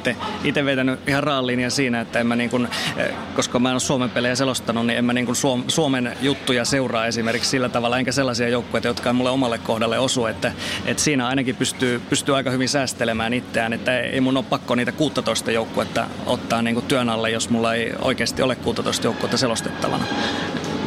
itse 0.43 0.65
vetänyt 0.65 0.99
ihan 1.07 1.23
raallinia 1.23 1.69
siinä, 1.69 2.01
että 2.01 2.19
en 2.19 2.27
mä 2.27 2.35
niin 2.35 2.49
kun, 2.49 2.67
eh, 2.97 3.13
koska 3.35 3.59
mä 3.59 3.69
en 3.69 3.73
ole 3.73 3.79
Suomen 3.79 4.09
pelejä 4.09 4.35
selostanut, 4.35 4.85
niin 4.85 4.97
en 4.97 5.05
mä 5.05 5.13
niin 5.13 5.25
kun 5.25 5.35
Suomen 5.67 6.17
juttuja 6.21 6.65
seuraa 6.65 7.05
esimerkiksi 7.05 7.49
sillä 7.49 7.69
tavalla, 7.69 7.97
enkä 7.97 8.11
sellaisia 8.11 8.49
joukkueita, 8.49 8.87
jotka 8.87 9.13
mulle 9.13 9.29
omalle 9.29 9.57
kohdalle 9.57 9.99
osu, 9.99 10.25
että, 10.25 10.51
että 10.85 11.03
siinä 11.03 11.27
ainakin 11.27 11.55
pystyy, 11.55 12.01
pystyy 12.09 12.35
aika 12.35 12.51
hyvin 12.51 12.69
säästelemään 12.69 13.33
itseään, 13.33 13.73
että 13.73 13.99
ei 13.99 14.21
mun 14.21 14.37
ole 14.37 14.45
pakko 14.49 14.75
niitä 14.75 14.91
16 14.91 15.51
joukkuetta 15.51 16.07
ottaa 16.25 16.61
niin 16.61 16.81
työn 16.87 17.09
alle, 17.09 17.29
jos 17.29 17.49
mulla 17.49 17.73
ei 17.73 17.93
oikeasti 18.01 18.41
ole 18.41 18.55
16 18.55 19.07
joukkuetta 19.07 19.37
selostettavana. 19.37 20.05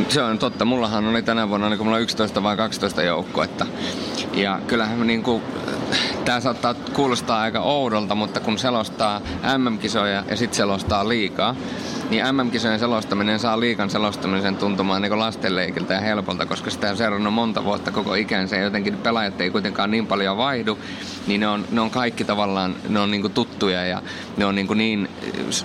Se 0.08 0.22
on 0.22 0.38
totta. 0.38 0.64
Mullahan 0.64 1.06
oli 1.06 1.22
tänä 1.22 1.48
vuonna 1.48 1.68
niin 1.68 1.84
mulla 1.84 1.98
11 1.98 2.42
vai 2.42 2.56
12 2.56 3.02
joukkuetta. 3.02 3.66
Ja 4.34 4.60
kyllähän 4.66 5.06
niin 5.06 5.22
kuin, 5.22 5.42
tämä 6.24 6.40
saattaa 6.40 6.74
kuulostaa 6.74 7.40
aika 7.40 7.60
oudolta, 7.60 8.14
mutta 8.14 8.40
kun 8.40 8.58
selostaa 8.58 9.20
MM-kisoja 9.58 10.24
ja 10.30 10.36
sitten 10.36 10.56
selostaa 10.56 11.08
liikaa, 11.08 11.56
niin 12.10 12.24
MM-kisojen 12.34 12.78
selostaminen 12.78 13.38
saa 13.38 13.60
liikan 13.60 13.90
selostamisen 13.90 14.56
tuntumaan 14.56 15.02
niin 15.02 15.18
lastenleikiltä 15.18 15.94
ja 15.94 16.00
helpolta, 16.00 16.46
koska 16.46 16.70
sitä 16.70 16.90
on 16.90 16.96
seurannut 16.96 17.34
monta 17.34 17.64
vuotta 17.64 17.92
koko 17.92 18.14
ikänsä 18.14 18.56
ja 18.56 18.62
jotenkin 18.62 18.96
pelaajat 18.96 19.40
ei 19.40 19.50
kuitenkaan 19.50 19.90
niin 19.90 20.06
paljon 20.06 20.36
vaihdu, 20.36 20.78
niin 21.30 21.40
ne 21.40 21.48
on, 21.48 21.66
ne 21.70 21.80
on 21.80 21.90
kaikki 21.90 22.24
tavallaan, 22.24 22.76
ne 22.88 23.00
on 23.00 23.10
niin 23.10 23.30
tuttuja 23.30 23.86
ja 23.86 24.02
ne 24.36 24.46
on 24.46 24.54
niin, 24.54 24.68
niin, 24.74 25.08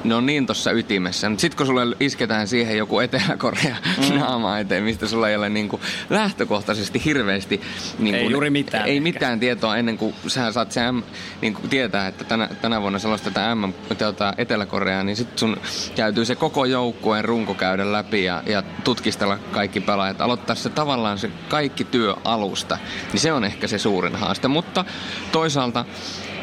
ne 0.04 0.16
on 0.16 0.26
niin 0.26 0.46
tuossa 0.46 0.72
ytimessä. 0.72 1.32
Sitten 1.38 1.58
kun 1.58 1.66
sulle 1.66 1.96
isketään 2.00 2.48
siihen 2.48 2.78
joku 2.78 3.00
Etelä-Korea 3.00 3.76
mm. 3.98 4.20
naama 4.20 4.60
eteen, 4.60 4.84
mistä 4.84 5.08
sulla 5.08 5.30
ei 5.30 5.36
ole 5.36 5.50
niin 5.50 5.70
kuin 5.70 5.82
lähtökohtaisesti 6.10 7.02
hirveästi 7.06 7.62
niin 8.00 8.16
kuin, 8.16 8.26
ei 8.26 8.32
juuri 8.32 8.50
mitään. 8.50 8.86
Ei 8.86 8.98
ehkä. 8.98 9.04
mitään 9.04 9.40
tietoa 9.40 9.78
ennen 9.78 9.98
kuin 9.98 10.16
sä 10.28 10.52
saat 10.52 10.72
sen 10.72 11.04
niin 11.42 11.54
kuin 11.54 11.70
tietää, 11.70 12.08
että 12.08 12.24
tänä, 12.24 12.50
tänä 12.62 12.82
vuonna 12.82 13.00
selostetaan 13.00 13.58
M 13.58 13.74
tuota, 13.98 14.34
Etelä-Koreaa, 14.38 15.04
niin 15.04 15.16
sitten 15.16 15.38
sun 15.38 15.58
käytyy 15.96 16.26
se 16.26 16.36
koko 16.36 16.66
joukkueen 16.66 17.26
runko 17.26 17.54
käydä 17.54 17.92
läpi 17.92 18.24
ja, 18.24 18.44
ja 18.46 18.64
tutkistella 18.84 19.38
kaikki 19.38 19.80
pelaajat. 19.80 20.22
Aloittaa 20.22 20.56
se 20.56 20.70
tavallaan 20.70 21.18
se 21.18 21.30
kaikki 21.50 21.84
työ 21.84 22.16
alusta, 22.24 22.78
niin 23.12 23.20
se 23.20 23.34
on 23.34 23.44
ehkä 23.44 23.68
se 23.68 23.78
suurin 23.78 24.16
haaste. 24.16 24.48
Mutta 24.48 24.86
toisaalta 25.32 25.55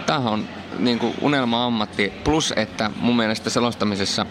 tämähän 0.06 0.32
on 0.32 0.48
niin 0.78 0.98
kuin 0.98 1.14
unelma-ammatti, 1.20 2.12
plus 2.24 2.52
että 2.56 2.90
mun 2.96 3.16
mielestä 3.16 3.50
selostamisessa 3.50 4.26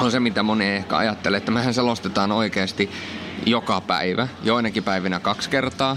on 0.00 0.10
se, 0.10 0.20
mitä 0.20 0.42
moni 0.42 0.66
ehkä 0.66 0.96
ajattelee, 0.96 1.38
että 1.38 1.50
mehän 1.50 1.74
selostetaan 1.74 2.32
oikeasti 2.32 2.90
joka 3.46 3.80
päivä, 3.80 4.28
joinakin 4.42 4.84
päivinä 4.84 5.20
kaksi 5.20 5.50
kertaa, 5.50 5.96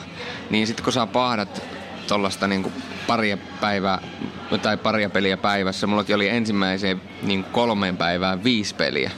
niin 0.50 0.68
sitten 0.68 0.84
kun 0.84 0.94
sä 0.94 1.08
pahdat 1.08 1.63
tuollaista 2.08 2.48
niin 2.48 2.74
paria 3.08 3.38
päivää 3.62 4.02
tai 4.62 4.78
paria 4.78 5.10
peliä 5.10 5.38
päivässä, 5.38 5.88
mullakin 5.88 6.15
oli 6.15 6.30
ensimmäiseen 6.30 7.02
niin 7.22 7.44
kolmeen 7.44 7.98
päivään 7.98 8.44
viisi 8.44 8.76
peliä. 8.76 9.12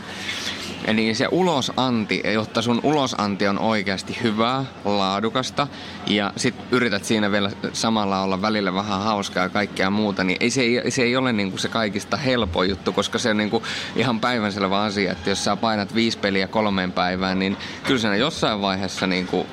Eli 0.85 1.15
se 1.15 1.27
ulosanti, 1.31 2.21
jotta 2.33 2.61
sun 2.61 2.79
ulosanti 2.83 3.47
on 3.47 3.59
oikeasti 3.59 4.17
hyvää, 4.23 4.65
laadukasta 4.85 5.67
ja 6.07 6.33
sit 6.35 6.55
yrität 6.71 7.05
siinä 7.05 7.31
vielä 7.31 7.51
samalla 7.73 8.21
olla 8.21 8.41
välillä 8.41 8.73
vähän 8.73 9.01
hauskaa 9.01 9.43
ja 9.43 9.49
kaikkea 9.49 9.89
muuta, 9.89 10.23
niin 10.23 10.37
ei, 10.39 10.49
se, 10.49 10.61
ei, 10.61 10.91
se 10.91 11.03
ei 11.03 11.15
ole 11.15 11.33
niinku 11.33 11.57
se 11.57 11.69
kaikista 11.69 12.17
helpo 12.17 12.63
juttu, 12.63 12.93
koska 12.93 13.19
se 13.19 13.29
on 13.29 13.37
niinku 13.37 13.63
ihan 13.95 14.19
päivänselvä 14.19 14.81
asia, 14.81 15.11
että 15.11 15.29
jos 15.29 15.43
sä 15.43 15.55
painat 15.55 15.95
viisi 15.95 16.17
peliä 16.17 16.47
kolmeen 16.47 16.91
päivään, 16.91 17.39
niin 17.39 17.57
kyllä 17.83 17.99
se 17.99 18.17
jossain 18.17 18.61
vaiheessa 18.61 19.07
niinku 19.07 19.47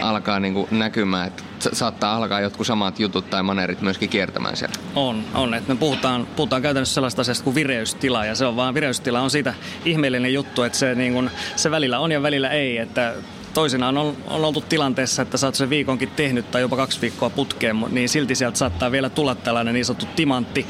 alkaa 0.00 0.40
niinku 0.40 0.68
näkymään, 0.70 1.26
että 1.26 1.42
saattaa 1.72 2.16
alkaa 2.16 2.40
jotkut 2.40 2.66
samat 2.66 3.00
jutut 3.00 3.30
tai 3.30 3.42
manerit 3.42 3.80
myöskin 3.80 4.08
kiertämään 4.08 4.56
siellä. 4.56 4.74
On, 4.94 5.24
on. 5.34 5.54
Että 5.54 5.74
me 5.74 5.78
puhutaan, 5.78 6.26
puhutaan 6.36 6.62
käytännössä 6.62 6.94
sellaista 6.94 7.20
asiasta 7.20 7.44
kuin 7.44 7.54
vireystila 7.54 8.24
ja 8.24 8.34
se 8.34 8.46
on 8.46 8.56
vaan, 8.56 8.74
vireystila 8.74 9.20
on 9.20 9.30
siitä 9.30 9.54
ihmeellinen 9.84 10.34
juttu, 10.34 10.62
että 10.62 10.78
se, 10.78 10.94
niin 10.94 11.12
kun, 11.12 11.30
se 11.56 11.70
välillä 11.70 11.98
on 11.98 12.12
ja 12.12 12.22
välillä 12.22 12.48
ei, 12.48 12.78
että 12.78 13.14
toisinaan 13.56 13.98
on, 13.98 14.16
on 14.26 14.44
oltu 14.44 14.60
tilanteessa, 14.60 15.22
että 15.22 15.36
sä 15.36 15.46
oot 15.46 15.54
sen 15.54 15.70
viikonkin 15.70 16.10
tehnyt 16.16 16.50
tai 16.50 16.60
jopa 16.60 16.76
kaksi 16.76 17.00
viikkoa 17.00 17.30
putkeen, 17.30 17.84
niin 17.90 18.08
silti 18.08 18.34
sieltä 18.34 18.58
saattaa 18.58 18.92
vielä 18.92 19.10
tulla 19.10 19.34
tällainen 19.34 19.74
niin 19.74 19.84
sanottu 19.84 20.06
timantti. 20.16 20.66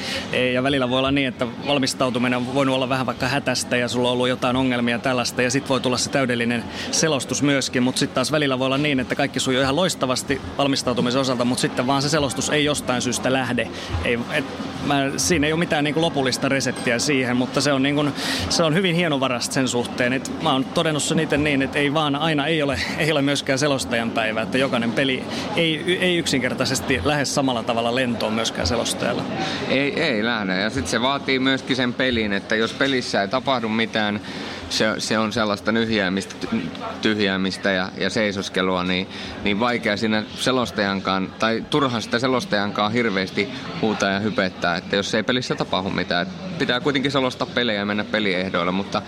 Ja 0.53 0.63
välillä 0.63 0.91
voi 0.91 0.99
olla 0.99 1.11
niin, 1.11 1.29
että 1.29 1.47
valmistautuminen 1.67 2.55
voinut 2.55 2.75
olla 2.75 2.89
vähän 2.89 3.07
vaikka 3.07 3.29
hätästä 3.29 3.77
ja 3.77 3.89
sulla 3.89 4.09
on 4.09 4.13
ollut 4.13 4.29
jotain 4.29 4.57
ongelmia 4.57 4.99
tällaista 4.99 5.43
ja 5.43 5.51
sitten 5.51 5.69
voi 5.69 5.81
tulla 5.81 5.99
se 5.99 6.11
täydellinen 6.11 6.65
selostus 6.91 7.43
myöskin, 7.43 7.83
mutta 7.83 7.99
sitten 7.99 8.15
taas 8.15 8.33
välillä 8.33 8.59
voi 8.59 8.67
olla 8.67 8.79
niin, 8.79 9.01
että 9.01 9.15
kaikki 9.15 9.41
sujuu 9.41 9.63
ihan 9.63 9.77
loistavasti 9.77 10.41
valmistautumisen 10.59 11.21
osalta, 11.21 11.45
mutta 11.45 11.63
sitten 11.63 11.87
vaan 11.87 12.03
se 12.03 12.09
selostus 12.09 12.51
ei 12.51 12.65
jostain 12.65 13.03
syystä 13.03 13.33
lähde. 13.33 13.69
Ei, 14.05 14.19
et, 14.33 14.45
mä, 14.87 15.11
siinä 15.17 15.47
ei 15.47 15.53
ole 15.53 15.59
mitään 15.59 15.85
niin 15.85 15.95
kuin 15.95 16.03
lopullista 16.03 16.49
reseptiä 16.49 16.99
siihen, 16.99 17.37
mutta 17.37 17.61
se 17.61 17.73
on, 17.73 17.83
niin 17.83 17.95
kuin, 17.95 18.13
se 18.49 18.63
on 18.63 18.75
hyvin 18.75 18.97
hienovarasta 18.97 19.55
sen 19.55 19.69
suhteen. 19.69 20.13
Et 20.13 20.43
mä 20.43 20.53
oon 20.53 20.65
todennut 20.65 21.03
sen 21.03 21.21
itse 21.21 21.37
niin, 21.37 21.63
että 21.63 21.79
ei 21.79 21.95
vaan 21.95 22.17
aina 22.17 22.47
ei 22.47 22.63
ole, 22.63 22.81
ei 22.99 23.13
ole 23.13 23.23
myöskään 23.23 23.59
selostajan 23.59 24.11
päivä, 24.11 24.43
että 24.43 24.59
jokainen 24.59 24.93
peli 24.93 25.25
ei, 25.57 25.99
ei 26.01 26.17
yksinkertaisesti 26.17 27.01
lähde 27.05 27.25
samalla 27.25 27.63
tavalla 27.63 27.95
lentoon 27.95 28.33
myöskään 28.33 28.67
selostajalla. 28.67 29.23
Ei, 29.69 30.03
ei 30.03 30.25
lähde 30.25 30.61
ja 30.61 30.71
sitten 30.71 30.91
se 30.91 31.03
vaatii 31.03 31.39
myöskin 31.39 31.77
sen 31.77 31.95
pelin, 31.95 32.33
että 32.33 32.57
jos 32.57 32.73
pelissä 32.73 33.23
ei 33.23 33.29
tapahdu 33.29 33.69
mitään, 33.69 34.21
se, 34.71 34.95
se 34.99 35.19
on 35.19 35.33
sellaista 35.33 35.73
nyhjäämistä, 35.73 36.35
tyhjäämistä 37.03 37.71
ja, 37.71 37.89
ja 37.99 38.11
seisoskelua, 38.11 38.85
niin, 38.85 39.07
niin 39.45 39.61
vaikea 39.61 39.97
siinä 39.97 40.25
selostajankaan, 40.35 41.33
tai 41.39 41.65
turha 41.71 42.01
sitä 42.01 42.19
selostajankaan 42.19 42.93
hirveästi 42.93 43.49
huutaa 43.83 44.11
ja 44.11 44.21
hypettää, 44.21 44.77
että 44.77 44.97
jos 44.97 45.15
ei 45.15 45.23
pelissä 45.23 45.55
tapahdu 45.55 45.91
mitään. 45.91 46.27
Pitää 46.59 46.81
kuitenkin 46.81 47.11
selostaa 47.11 47.47
pelejä 47.55 47.79
ja 47.79 47.87
mennä 47.87 48.05
peliehdoilla, 48.05 48.73
mutta, 48.73 49.03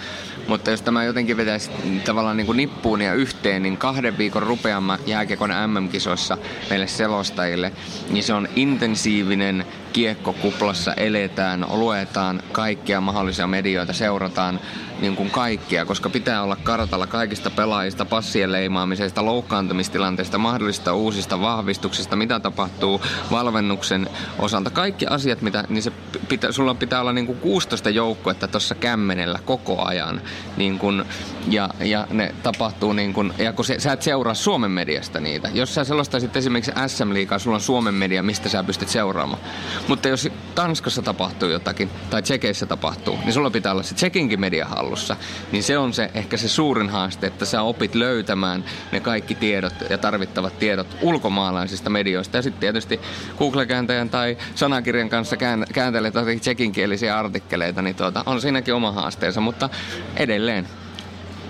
mutta 0.49 0.71
jos 0.71 0.83
tämä 0.83 1.05
jotenkin 1.05 1.37
vetäisi 1.37 1.71
tavallaan 2.05 2.37
niin 2.37 2.47
kuin 2.47 2.57
nippuun 2.57 3.01
ja 3.01 3.15
yhteen, 3.15 3.63
niin 3.63 3.77
kahden 3.77 4.19
viikon 4.19 4.43
rupeama 4.43 4.99
jääkiekon 5.07 5.51
MM-kisoissa 5.67 6.39
meille 6.71 6.87
selostajille, 6.87 7.73
niin 8.11 8.25
se 8.25 8.35
on 8.35 8.49
intensiivinen 8.57 9.67
kiekkokuplassa 9.93 10.95
eletään, 10.95 11.67
luetaan 11.71 12.43
kaikkia 12.53 13.01
mahdollisia 13.01 13.47
medioita, 13.47 13.93
seurataan 13.93 14.61
niin 15.01 15.17
kuin 15.17 15.31
kaikkia, 15.31 15.85
koska 15.85 16.11
pitää 16.11 16.43
olla 16.43 16.57
kartalla 16.57 17.07
kaikista 17.07 17.51
pelaajista, 17.51 18.05
passien 18.05 18.53
leimaamisesta, 18.53 19.25
loukkaantumistilanteista, 19.25 20.39
mahdollisista 20.39 20.95
uusista 20.95 21.41
vahvistuksista, 21.41 22.17
mitä 22.17 22.41
tapahtuu 22.41 23.01
valvennuksen 23.31 24.09
osalta. 24.39 24.71
Kaikki 24.71 25.07
asiat, 25.07 25.43
mitä, 25.43 25.65
niin 25.69 25.83
se 25.83 25.93
pitä, 26.29 26.53
sulla 26.53 26.75
pitää 26.75 27.01
olla 27.01 27.13
niin 27.13 27.27
kuin 27.27 27.39
16 27.39 27.91
joukkuetta 27.91 28.49
tuossa 28.49 28.75
kämmenellä 28.75 29.39
koko 29.45 29.85
ajan. 29.85 30.21
Niin 30.57 30.79
kuin, 30.79 31.05
ja, 31.49 31.69
ja 31.81 32.07
ne 32.11 32.35
tapahtuu 32.43 32.93
niin 32.93 33.13
kuin, 33.13 33.33
ja 33.39 33.53
kun 33.53 33.65
se, 33.65 33.81
sä 33.81 33.93
et 33.93 34.03
seuraa 34.03 34.35
Suomen 34.35 34.71
mediasta 34.71 35.21
niitä. 35.21 35.51
Jos 35.55 35.75
sä 35.75 35.85
selostaisit 35.85 36.37
esimerkiksi 36.37 36.73
SM-liigaa, 36.87 37.39
sulla 37.39 37.57
on 37.57 37.61
Suomen 37.61 37.95
media, 37.95 38.23
mistä 38.23 38.49
sä 38.49 38.65
pystyt 38.65 38.89
seuraamaan. 38.89 39.43
Mutta 39.89 40.09
jos 40.09 40.29
Tanskassa 40.55 41.03
tapahtuu 41.03 41.49
jotakin, 41.49 41.91
tai 42.11 42.23
Tsekeissä 42.23 42.67
tapahtuu, 42.67 43.19
niin 43.25 43.33
sulla 43.33 43.51
pitää 43.51 43.73
olla 43.73 43.83
se 43.83 43.95
Tsekinkin 43.95 44.41
media 44.41 44.67
hallussa. 44.67 45.17
Niin 45.53 45.63
se 45.63 45.79
on 45.79 45.93
se 45.93 46.11
ehkä 46.15 46.37
se 46.37 46.49
suurin 46.49 46.89
haaste, 46.89 47.27
että 47.27 47.45
sä 47.45 47.63
opit 47.63 47.95
löytämään 47.95 48.65
ne 48.93 49.01
kaikki 49.01 49.35
tiedot 49.35 49.75
ja 49.91 49.99
tarvittavat 49.99 50.59
tiedot 50.59 50.97
ulkomaalaisista 51.03 51.91
medioista. 51.91 52.37
Ja 52.37 52.43
sitten 52.43 52.61
tietysti 52.61 53.01
Google-kääntäjän 53.39 54.11
tai 54.11 54.37
sanakirjan 54.55 55.09
kanssa 55.09 55.37
kääntelee 55.73 56.13
tsekinkielisiä 56.41 57.19
artikkeleita, 57.19 57.83
niin 57.83 57.97
tuota, 57.97 58.23
on 58.27 58.41
siinäkin 58.41 58.75
oma 58.75 58.93
haasteensa, 58.93 59.41
mutta 59.41 59.69
edelleen 60.17 60.69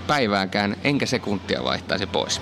päivääkään 0.06 0.76
enkä 0.84 1.06
sekuntia 1.06 1.64
vaihtaisi 1.64 2.06
pois. 2.06 2.40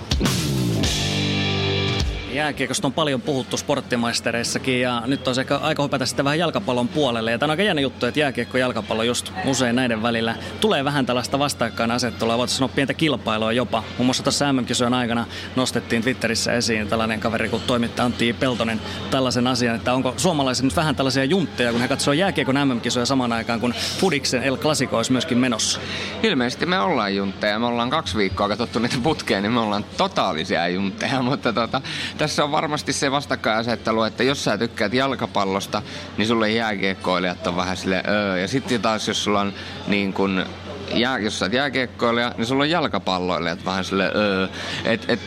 Jääkiekosta 2.37 2.87
on 2.87 2.93
paljon 2.93 3.21
puhuttu 3.21 3.57
sporttimaistereissakin 3.57 4.81
ja 4.81 5.03
nyt 5.05 5.27
on 5.27 5.39
ehkä 5.39 5.55
aika 5.55 5.83
hypätä 5.83 6.05
sitten 6.05 6.25
vähän 6.25 6.39
jalkapallon 6.39 6.87
puolelle. 6.87 7.31
Ja 7.31 7.37
tämä 7.37 7.47
on 7.47 7.51
aika 7.51 7.63
jännä 7.63 7.81
juttu, 7.81 8.05
että 8.05 8.19
jääkiekko 8.19 8.57
ja 8.57 8.61
jalkapallo 8.61 9.03
just 9.03 9.33
usein 9.45 9.75
näiden 9.75 10.03
välillä 10.03 10.35
tulee 10.61 10.85
vähän 10.85 11.05
tällaista 11.05 11.39
vastakkainasettelua. 11.39 12.37
Voitaisiin 12.37 12.57
sanoa 12.57 12.73
pientä 12.75 12.93
kilpailua 12.93 13.51
jopa. 13.51 13.83
Muun 13.97 14.05
muassa 14.05 14.23
tuossa 14.23 14.53
MM-kisojen 14.53 14.93
aikana 14.93 15.25
nostettiin 15.55 16.01
Twitterissä 16.01 16.53
esiin 16.53 16.87
tällainen 16.87 17.19
kaveri 17.19 17.49
kuin 17.49 17.61
toimittaja 17.67 18.05
Antti 18.05 18.33
Peltonen 18.33 18.81
tällaisen 19.11 19.47
asian, 19.47 19.75
että 19.75 19.93
onko 19.93 20.13
suomalaiset 20.17 20.63
nyt 20.63 20.75
vähän 20.75 20.95
tällaisia 20.95 21.23
juntteja, 21.23 21.71
kun 21.71 21.81
he 21.81 21.87
katsoo 21.87 22.13
jääkiekon 22.13 22.67
MM-kisoja 22.67 23.05
samaan 23.05 23.33
aikaan, 23.33 23.59
kun 23.59 23.73
Fudiksen 23.99 24.43
El 24.43 24.57
Clasico 24.57 24.97
olisi 24.97 25.11
myöskin 25.11 25.37
menossa. 25.37 25.79
Ilmeisesti 26.23 26.65
me 26.65 26.79
ollaan 26.79 27.15
juntteja. 27.15 27.59
Me 27.59 27.65
ollaan 27.65 27.89
kaksi 27.89 28.17
viikkoa 28.17 28.47
katsottu 28.47 28.79
niitä 28.79 28.95
putkeen, 29.03 29.43
niin 29.43 29.53
me 29.53 29.59
ollaan 29.59 29.85
totaalisia 29.97 30.67
juntteja, 30.67 31.21
mutta 31.29 31.53
tota, 31.53 31.81
tässä 32.17 32.26
on 32.43 32.51
varmasti 32.51 32.93
se 32.93 33.11
vastakkainasettelu, 33.11 34.03
että 34.03 34.23
jos 34.23 34.43
sä 34.43 34.57
tykkäät 34.57 34.93
jalkapallosta, 34.93 35.81
niin 36.17 36.27
sulle 36.27 36.51
jääkiekkoilijat 36.51 37.47
on 37.47 37.55
vähän 37.55 37.77
sille 37.77 38.03
öö. 38.07 38.39
Ja 38.39 38.47
sitten 38.47 38.81
taas 38.81 39.07
jos 39.07 39.23
sulla 39.23 39.41
on 39.41 39.53
niin 39.87 40.13
kun, 40.13 40.45
jää, 40.93 41.19
jos 41.19 41.39
sä 41.39 41.49
jääkiekkoilija, 41.51 42.33
niin 42.37 42.45
sulla 42.45 42.63
on 42.63 42.69
jalkapalloilijat 42.69 43.65
vähän 43.65 43.83
sille 43.83 44.11
öö. 44.15 44.47
Et, 44.85 45.05
et, 45.09 45.19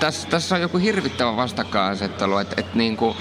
tässä, 0.00 0.28
tässä 0.28 0.54
on 0.54 0.60
joku 0.60 0.78
hirvittävä 0.78 1.36
vastakkainasettelu, 1.36 2.38
että 2.38 2.54
et, 2.58 2.74
niin 2.74 2.96
kuin, 2.96 3.16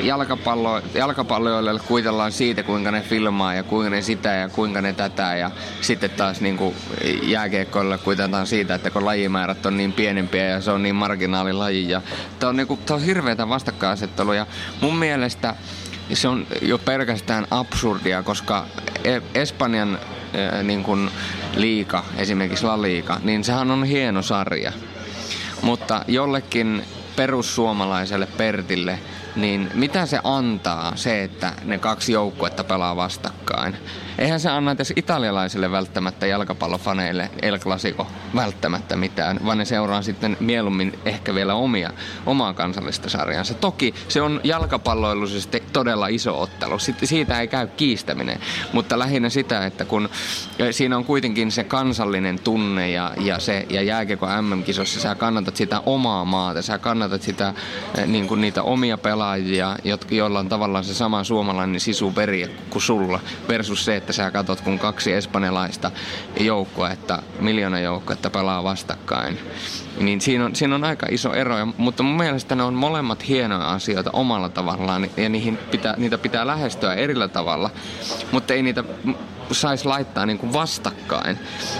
jalkapallo, 0.00 0.80
jalkapalloille 0.94 1.80
kuitellaan 1.88 2.32
siitä, 2.32 2.62
kuinka 2.62 2.90
ne 2.90 3.00
filmaa 3.00 3.54
ja 3.54 3.62
kuinka 3.62 3.90
ne 3.90 4.02
sitä 4.02 4.28
ja 4.28 4.48
kuinka 4.48 4.80
ne 4.80 4.92
tätä. 4.92 5.36
Ja 5.36 5.50
sitten 5.80 6.10
taas 6.10 6.40
niin 6.40 6.56
kuin 6.56 6.74
jääkiekkoille 7.22 7.98
siitä, 8.44 8.74
että 8.74 8.90
kun 8.90 9.04
lajimäärät 9.04 9.66
on 9.66 9.76
niin 9.76 9.92
pienempiä 9.92 10.44
ja 10.44 10.60
se 10.60 10.70
on 10.70 10.82
niin 10.82 10.94
marginaalilaji. 10.94 11.88
Ja 11.88 12.02
tämä 12.38 12.50
on, 12.50 12.56
niin 12.56 12.66
kuin, 12.66 12.80
tämä 12.86 12.96
on 12.96 13.04
hirveätä 13.04 13.48
vastakkainasettelua 13.48 14.34
ja 14.34 14.46
mun 14.80 14.96
mielestä 14.96 15.54
se 16.12 16.28
on 16.28 16.46
jo 16.62 16.78
pelkästään 16.78 17.46
absurdia, 17.50 18.22
koska 18.22 18.66
e- 19.04 19.22
Espanjan 19.34 19.98
niin 20.62 20.82
kuin 20.82 21.10
liika, 21.56 22.04
esimerkiksi 22.16 22.64
La 22.64 22.82
Liga, 22.82 23.20
niin 23.22 23.44
sehän 23.44 23.70
on 23.70 23.84
hieno 23.84 24.22
sarja. 24.22 24.72
Mutta 25.62 26.04
jollekin 26.08 26.84
perussuomalaiselle 27.16 28.26
Pertille– 28.36 28.98
niin 29.36 29.70
mitä 29.74 30.06
se 30.06 30.20
antaa 30.24 30.96
se, 30.96 31.22
että 31.22 31.52
ne 31.64 31.78
kaksi 31.78 32.12
joukkuetta 32.12 32.64
pelaa 32.64 32.96
vastakkain? 32.96 33.76
Eihän 34.18 34.40
se 34.40 34.50
anna 34.50 34.70
edes 34.70 34.92
italialaisille 34.96 35.70
välttämättä 35.72 36.26
jalkapallofaneille 36.26 37.30
El 37.42 37.58
Clasico 37.58 38.06
välttämättä 38.34 38.96
mitään, 38.96 39.40
vaan 39.44 39.58
ne 39.58 39.64
seuraa 39.64 40.02
sitten 40.02 40.36
mieluummin 40.40 40.98
ehkä 41.04 41.34
vielä 41.34 41.54
omia, 41.54 41.90
omaa 42.26 42.54
kansallista 42.54 43.10
sarjansa. 43.10 43.54
Toki 43.54 43.94
se 44.08 44.22
on 44.22 44.40
jalkapalloilullisesti 44.44 45.62
todella 45.72 46.06
iso 46.06 46.40
ottelu, 46.40 46.78
siitä 47.04 47.40
ei 47.40 47.48
käy 47.48 47.66
kiistäminen, 47.66 48.40
mutta 48.72 48.98
lähinnä 48.98 49.28
sitä, 49.28 49.66
että 49.66 49.84
kun 49.84 50.08
siinä 50.70 50.96
on 50.96 51.04
kuitenkin 51.04 51.52
se 51.52 51.64
kansallinen 51.64 52.38
tunne 52.38 52.90
ja, 52.90 53.12
ja, 53.20 53.38
se, 53.38 53.66
ja 53.70 53.82
jääkiekko 53.82 54.26
MM-kisossa 54.42 55.00
sä 55.00 55.14
kannatat 55.14 55.56
sitä 55.56 55.80
omaa 55.86 56.24
maata, 56.24 56.62
sä 56.62 56.78
kannatat 56.78 57.22
sitä, 57.22 57.54
eh, 57.98 58.06
niin 58.06 58.28
kuin 58.28 58.40
niitä 58.40 58.62
omia 58.62 58.98
pelaajia, 58.98 59.25
joilla 60.10 60.38
on 60.38 60.48
tavallaan 60.48 60.84
se 60.84 60.94
sama 60.94 61.24
suomalainen 61.24 61.80
sisuperi 61.80 62.56
kuin 62.70 62.82
sulla, 62.82 63.20
versus 63.48 63.84
se, 63.84 63.96
että 63.96 64.12
sä 64.12 64.30
katot, 64.30 64.60
kun 64.60 64.78
kaksi 64.78 65.12
espanjalaista 65.12 65.90
joukkuetta, 66.40 67.22
miljoona 67.40 67.80
joukkuetta 67.80 68.30
pelaa 68.30 68.64
vastakkain. 68.64 69.38
Niin 70.00 70.20
siinä 70.20 70.44
on, 70.44 70.56
siinä 70.56 70.74
on 70.74 70.84
aika 70.84 71.06
iso 71.10 71.34
ero, 71.34 71.66
mutta 71.76 72.02
mun 72.02 72.16
mielestä 72.16 72.54
ne 72.54 72.62
on 72.62 72.74
molemmat 72.74 73.28
hienoja 73.28 73.72
asioita 73.72 74.10
omalla 74.12 74.48
tavallaan 74.48 75.10
ja 75.16 75.28
niihin 75.28 75.56
pitää, 75.70 75.94
niitä 75.96 76.18
pitää 76.18 76.46
lähestyä 76.46 76.94
erillä 76.94 77.28
tavalla, 77.28 77.70
mutta 78.32 78.54
ei 78.54 78.62
niitä 78.62 78.84
saisi 79.52 79.84
laittaa 79.84 80.26
niin 80.26 80.38
kuin 80.38 80.52
vastakkain, 80.52 81.38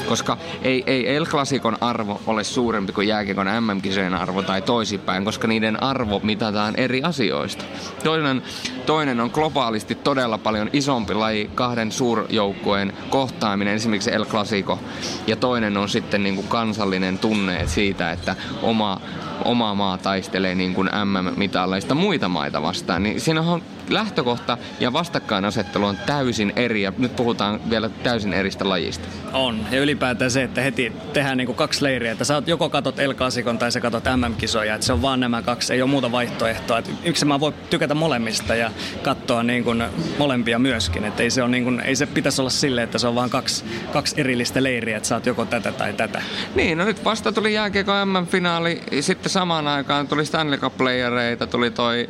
koska 0.09 0.37
ei, 0.62 0.83
ei 0.87 1.16
El 1.16 1.26
Clasicon 1.26 1.76
arvo 1.81 2.20
ole 2.26 2.44
suurempi 2.44 2.92
kuin 2.92 3.09
jääkiekon 3.09 3.46
MM-kisojen 3.46 4.14
arvo 4.14 4.42
tai 4.42 4.62
toisinpäin, 4.62 5.24
koska 5.24 5.48
niiden 5.48 5.83
arvo 5.83 6.20
mitataan 6.22 6.74
eri 6.76 7.02
asioista. 7.02 7.64
Toinen, 8.05 8.42
toinen 8.87 9.20
on 9.20 9.31
globaalisti 9.33 9.94
todella 9.94 10.38
paljon 10.38 10.70
isompi 10.72 11.14
laji, 11.14 11.50
kahden 11.55 11.92
suurjoukkueen 11.92 12.92
kohtaaminen, 13.11 13.74
esimerkiksi 13.74 14.14
El 14.14 14.24
Clasico, 14.24 14.79
ja 15.26 15.37
toinen 15.37 15.76
on 15.76 15.88
sitten 15.88 16.22
niin 16.22 16.35
kuin 16.35 16.48
kansallinen 16.48 17.18
tunne 17.18 17.66
siitä, 17.66 18.05
että 18.10 18.36
oma 18.62 19.00
oma 19.44 19.74
maa 19.74 19.98
taistelee 19.98 20.54
niin 20.54 20.74
kuin 20.74 20.90
MM-mitalleista 21.04 21.94
muita 21.94 22.28
maita 22.28 22.62
vastaan, 22.62 23.02
niin 23.02 23.20
siinä 23.20 23.40
on 23.40 23.62
lähtökohta 23.88 24.59
ja 24.81 24.92
vastakkainasettelu 24.92 25.85
on 25.85 25.96
täysin 26.07 26.53
eri 26.57 26.83
ja 26.83 26.92
nyt 26.99 27.16
puhutaan 27.16 27.70
vielä 27.70 27.88
täysin 27.88 28.33
eristä 28.33 28.68
lajista. 28.68 29.09
On 29.33 29.66
ja 29.70 29.81
ylipäätään 29.81 30.31
se, 30.31 30.42
että 30.42 30.61
heti 30.61 30.92
tehdään 31.12 31.37
niin 31.37 31.46
kuin 31.46 31.57
kaksi 31.57 31.85
leiriä, 31.85 32.12
että 32.12 32.25
sä 32.25 32.42
joko 32.46 32.68
katot 32.68 32.99
El 32.99 33.14
tai 33.59 33.72
sä 33.72 33.81
katot 33.81 34.05
MM-kisoja, 34.16 34.75
että 34.75 34.87
se 34.87 34.92
on 34.92 35.03
vaan 35.03 35.20
nämä 35.20 35.42
kaksi, 35.42 35.72
ei 35.72 35.83
ole 35.83 35.90
muuta 35.90 36.12
vaihtoehtoa. 36.12 36.79
Että 36.79 36.90
yksi 37.05 37.25
mä 37.25 37.40
voi 37.40 37.53
tykätä 37.70 37.94
molemmista 37.94 38.55
ja 38.55 38.70
katsoa 39.03 39.42
niin 39.42 39.64
kuin 39.64 39.85
molempia 40.18 40.59
myöskin. 40.59 41.05
Että 41.05 41.22
ei 41.22 41.31
se, 41.31 41.42
on 41.42 41.51
niin 41.51 41.64
kuin, 41.64 41.81
ei 41.81 41.96
se 41.96 42.07
pitäisi 42.07 42.40
olla 42.40 42.51
silleen, 42.51 42.85
että 42.85 42.99
se 42.99 43.07
on 43.07 43.14
vain 43.14 43.31
kaksi, 43.31 43.64
kaksi 43.92 44.20
erillistä 44.20 44.62
leiriä, 44.62 44.96
että 44.96 45.09
sä 45.09 45.14
oot 45.14 45.27
joko 45.27 45.44
tätä 45.44 45.72
tai 45.72 45.92
tätä. 45.92 46.22
Niin, 46.55 46.79
no 46.79 46.85
nyt 46.85 47.05
vasta 47.05 47.33
tuli 47.33 47.55
jääkiekko 47.55 47.92
M-finaali, 48.05 48.83
sitten 49.01 49.31
samaan 49.31 49.68
aikaan 49.68 50.09
tuli 50.09 50.27
Stanley 50.27 50.59
Cup-playereita, 50.59 51.46
tuli 51.46 51.70
toi 51.70 52.09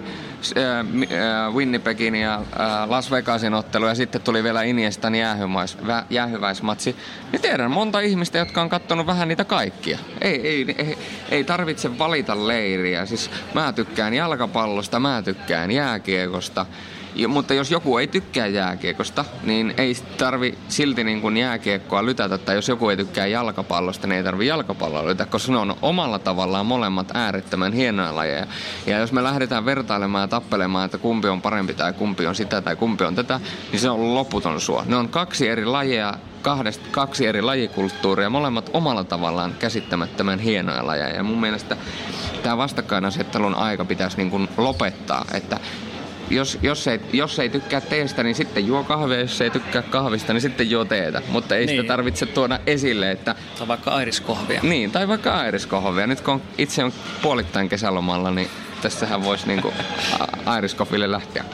Winnipegin 1.54 2.14
ja 2.14 2.42
Las 2.86 3.10
Vegasin 3.10 3.54
ottelu 3.54 3.86
ja 3.86 3.94
sitten 3.94 4.20
tuli 4.20 4.42
vielä 4.42 4.62
Iniestan 4.62 5.14
jäähyväis, 5.14 5.78
jäähyväismatsi, 6.10 6.96
niin 7.32 7.42
tiedän 7.42 7.70
monta 7.70 8.00
ihmistä, 8.00 8.38
jotka 8.38 8.62
on 8.62 8.68
katsonut 8.68 9.06
vähän 9.06 9.28
niitä 9.28 9.44
kaikkia. 9.44 9.98
Ei, 10.20 10.48
ei, 10.48 10.74
ei, 10.78 10.98
ei 11.30 11.44
tarvitse 11.44 11.98
valita 11.98 12.46
leiriä. 12.46 13.06
Siis 13.06 13.30
mä 13.54 13.72
tykkään 13.72 14.14
jalkapallosta, 14.14 15.00
mä 15.00 15.22
tykkään 15.22 15.70
jääkiekosta. 15.70 16.66
Mutta 17.28 17.54
jos 17.54 17.70
joku 17.70 17.98
ei 17.98 18.06
tykkää 18.06 18.46
jääkiekosta, 18.46 19.24
niin 19.42 19.74
ei 19.76 19.96
tarvi 20.18 20.58
silti 20.68 21.04
niin 21.04 21.20
kuin 21.20 21.36
jääkiekkoa 21.36 22.06
lytätä. 22.06 22.38
Tai 22.38 22.54
jos 22.54 22.68
joku 22.68 22.88
ei 22.88 22.96
tykkää 22.96 23.26
jalkapallosta, 23.26 24.06
niin 24.06 24.16
ei 24.16 24.24
tarvi 24.24 24.46
jalkapalloa 24.46 25.06
lytätä, 25.06 25.30
koska 25.30 25.52
ne 25.52 25.58
on 25.58 25.76
omalla 25.82 26.18
tavallaan 26.18 26.66
molemmat 26.66 27.10
äärettömän 27.14 27.72
hienoja 27.72 28.14
lajeja. 28.14 28.46
Ja 28.86 28.98
jos 28.98 29.12
me 29.12 29.22
lähdetään 29.22 29.64
vertailemaan 29.64 30.22
ja 30.22 30.28
tappelemaan, 30.28 30.84
että 30.84 30.98
kumpi 30.98 31.28
on 31.28 31.42
parempi 31.42 31.74
tai 31.74 31.92
kumpi 31.92 32.26
on 32.26 32.34
sitä 32.34 32.60
tai 32.60 32.76
kumpi 32.76 33.04
on 33.04 33.14
tätä, 33.14 33.40
niin 33.72 33.80
se 33.80 33.90
on 33.90 34.14
loputon 34.14 34.60
suo. 34.60 34.84
Ne 34.86 34.96
on 34.96 35.08
kaksi 35.08 35.48
eri 35.48 35.64
lajia, 35.64 36.14
kahdesta, 36.42 36.86
kaksi 36.90 37.26
eri 37.26 37.42
lajikulttuuria, 37.42 38.30
molemmat 38.30 38.70
omalla 38.72 39.04
tavallaan 39.04 39.54
käsittämättömän 39.58 40.38
hienoja 40.38 40.86
lajeja. 40.86 41.16
Ja 41.16 41.22
mun 41.22 41.40
mielestä 41.40 41.76
tämä 42.42 42.56
vastakkainasettelun 42.56 43.54
aika 43.54 43.84
pitäisi 43.84 44.16
niin 44.16 44.30
kuin 44.30 44.48
lopettaa, 44.56 45.24
että 45.32 45.60
jos, 46.30 46.58
jos, 46.62 46.88
ei, 46.88 47.00
jos 47.12 47.38
ei 47.38 47.48
tykkää 47.48 47.80
teestä, 47.80 48.22
niin 48.22 48.34
sitten 48.34 48.66
juo 48.66 48.84
kahvia. 48.84 49.20
Jos 49.20 49.40
ei 49.40 49.50
tykkää 49.50 49.82
kahvista, 49.82 50.32
niin 50.32 50.40
sitten 50.40 50.70
juo 50.70 50.84
teetä. 50.84 51.22
Mutta 51.28 51.56
ei 51.56 51.66
niin. 51.66 51.76
sitä 51.76 51.88
tarvitse 51.88 52.26
tuoda 52.26 52.58
esille, 52.66 53.10
että... 53.10 53.34
Tai 53.58 53.68
vaikka 53.68 53.90
airiskohvia. 53.90 54.60
Niin, 54.62 54.90
tai 54.90 55.08
vaikka 55.08 55.34
airiskohvia. 55.34 56.06
Nyt 56.06 56.20
kun 56.20 56.42
itse 56.58 56.84
on 56.84 56.92
puolittain 57.22 57.68
kesälomalla, 57.68 58.30
niin 58.30 58.50
tässähän 58.82 59.24
voisi 59.24 59.46
niinku 59.46 59.72
airiskofille 60.46 61.10
lähteä. 61.10 61.44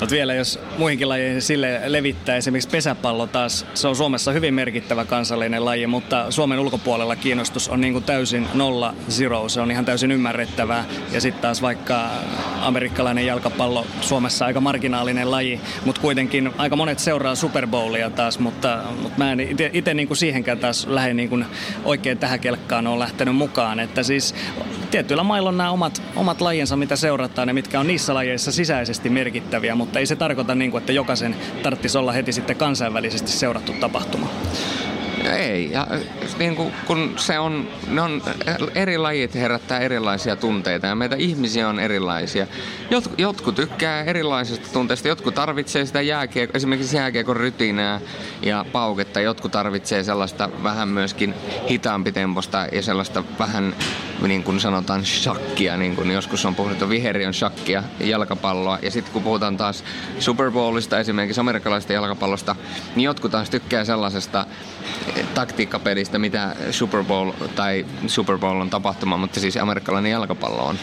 Mutta 0.00 0.14
vielä 0.14 0.34
jos 0.34 0.60
muihinkin 0.78 1.08
lajeihin 1.08 1.42
sille 1.42 1.80
levittää, 1.86 2.36
esimerkiksi 2.36 2.68
pesäpallo 2.68 3.26
taas, 3.26 3.66
se 3.74 3.88
on 3.88 3.96
Suomessa 3.96 4.32
hyvin 4.32 4.54
merkittävä 4.54 5.04
kansallinen 5.04 5.64
laji, 5.64 5.86
mutta 5.86 6.30
Suomen 6.30 6.58
ulkopuolella 6.58 7.16
kiinnostus 7.16 7.68
on 7.68 7.80
niin 7.80 7.92
kuin 7.92 8.04
täysin 8.04 8.48
nolla 8.54 8.94
zero, 9.10 9.48
se 9.48 9.60
on 9.60 9.70
ihan 9.70 9.84
täysin 9.84 10.12
ymmärrettävää. 10.12 10.84
Ja 11.12 11.20
sitten 11.20 11.42
taas 11.42 11.62
vaikka 11.62 12.10
amerikkalainen 12.60 13.26
jalkapallo 13.26 13.86
Suomessa 14.00 14.46
aika 14.46 14.60
marginaalinen 14.60 15.30
laji, 15.30 15.60
mutta 15.84 16.00
kuitenkin 16.00 16.50
aika 16.58 16.76
monet 16.76 16.98
seuraa 16.98 17.34
Super 17.34 17.66
Bowlia 17.66 18.10
taas, 18.10 18.38
mutta, 18.38 18.82
mutta 19.02 19.18
mä 19.18 19.32
en 19.32 19.40
itse 19.72 19.94
niin 19.94 20.16
siihenkään 20.16 20.58
taas 20.58 20.86
lähde 20.86 21.14
niin 21.14 21.28
kuin 21.28 21.44
oikein 21.84 22.18
tähän 22.18 22.40
kelkkaan 22.40 22.86
on 22.86 22.98
lähtenyt 22.98 23.36
mukaan. 23.36 23.80
Että 23.80 24.02
siis 24.02 24.34
tietyillä 24.90 25.22
mailla 25.22 25.48
on 25.48 25.56
nämä 25.56 25.70
omat, 25.70 26.02
omat 26.16 26.40
lajinsa, 26.40 26.76
mitä 26.76 26.96
seurataan 26.96 27.48
ja 27.48 27.54
mitkä 27.54 27.80
on 27.80 27.86
niissä 27.86 28.14
lajeissa 28.14 28.52
sisäisesti 28.52 29.10
merkittäviä, 29.10 29.74
mutta 29.74 29.98
ei 29.98 30.06
se 30.06 30.16
tarkoita 30.16 30.54
niin 30.54 30.70
kuin, 30.70 30.80
että 30.80 30.92
jokaisen 30.92 31.36
tarvitsisi 31.62 31.98
olla 31.98 32.12
heti 32.12 32.32
sitten 32.32 32.56
kansainvälisesti 32.56 33.30
seurattu 33.30 33.72
tapahtuma. 33.72 34.30
Ei, 35.24 35.70
ja 35.70 35.86
niin 36.38 36.56
kuin, 36.56 36.72
kun 36.86 37.14
se 37.16 37.38
on, 37.38 37.68
ne 37.88 38.02
on, 38.02 38.22
eri 38.74 38.98
lajit 38.98 39.34
herättää 39.34 39.78
erilaisia 39.78 40.36
tunteita 40.36 40.86
ja 40.86 40.94
meitä 40.94 41.16
ihmisiä 41.16 41.68
on 41.68 41.80
erilaisia. 41.80 42.46
Jot, 42.90 43.10
jotkut 43.18 43.54
tykkää 43.54 44.02
erilaisista 44.02 44.68
tunteista, 44.72 45.08
jotkut 45.08 45.34
tarvitsee 45.34 45.86
sitä 45.86 46.00
jääkiekko, 46.00 46.56
esimerkiksi 46.56 46.96
jääkiekon 46.96 47.36
rytinää 47.36 48.00
ja 48.42 48.64
pauketta, 48.72 49.20
jotkut 49.20 49.52
tarvitsee 49.52 50.04
sellaista 50.04 50.48
vähän 50.62 50.88
myöskin 50.88 51.34
hitaampi 51.70 52.12
temposta 52.12 52.66
ja 52.72 52.82
sellaista 52.82 53.24
vähän 53.38 53.74
niin 54.22 54.42
kuin 54.42 54.60
sanotaan 54.60 55.04
shakkia, 55.04 55.76
niin 55.76 55.96
kuin 55.96 56.10
joskus 56.10 56.44
on 56.44 56.54
puhuttu 56.54 56.88
viheriön 56.88 57.34
shakkia 57.34 57.82
jalkapalloa. 58.00 58.78
Ja 58.82 58.90
sitten 58.90 59.12
kun 59.12 59.22
puhutaan 59.22 59.56
taas 59.56 59.84
Super 60.18 60.50
Bowlista, 60.50 60.98
esimerkiksi 60.98 61.40
amerikkalaisesta 61.40 61.92
jalkapallosta, 61.92 62.56
niin 62.96 63.04
jotkut 63.04 63.30
taas 63.30 63.50
tykkää 63.50 63.84
sellaisesta 63.84 64.46
taktiikkapelistä, 65.34 66.18
mitä 66.18 66.56
Super 66.70 67.04
Bowl 67.04 67.30
tai 67.56 67.86
Super 68.06 68.38
Bowl 68.38 68.60
on 68.60 68.70
tapahtuma, 68.70 69.16
mutta 69.16 69.40
siis 69.40 69.56
amerikkalainen 69.56 70.12
jalkapallo 70.12 70.62
on. 70.62 70.78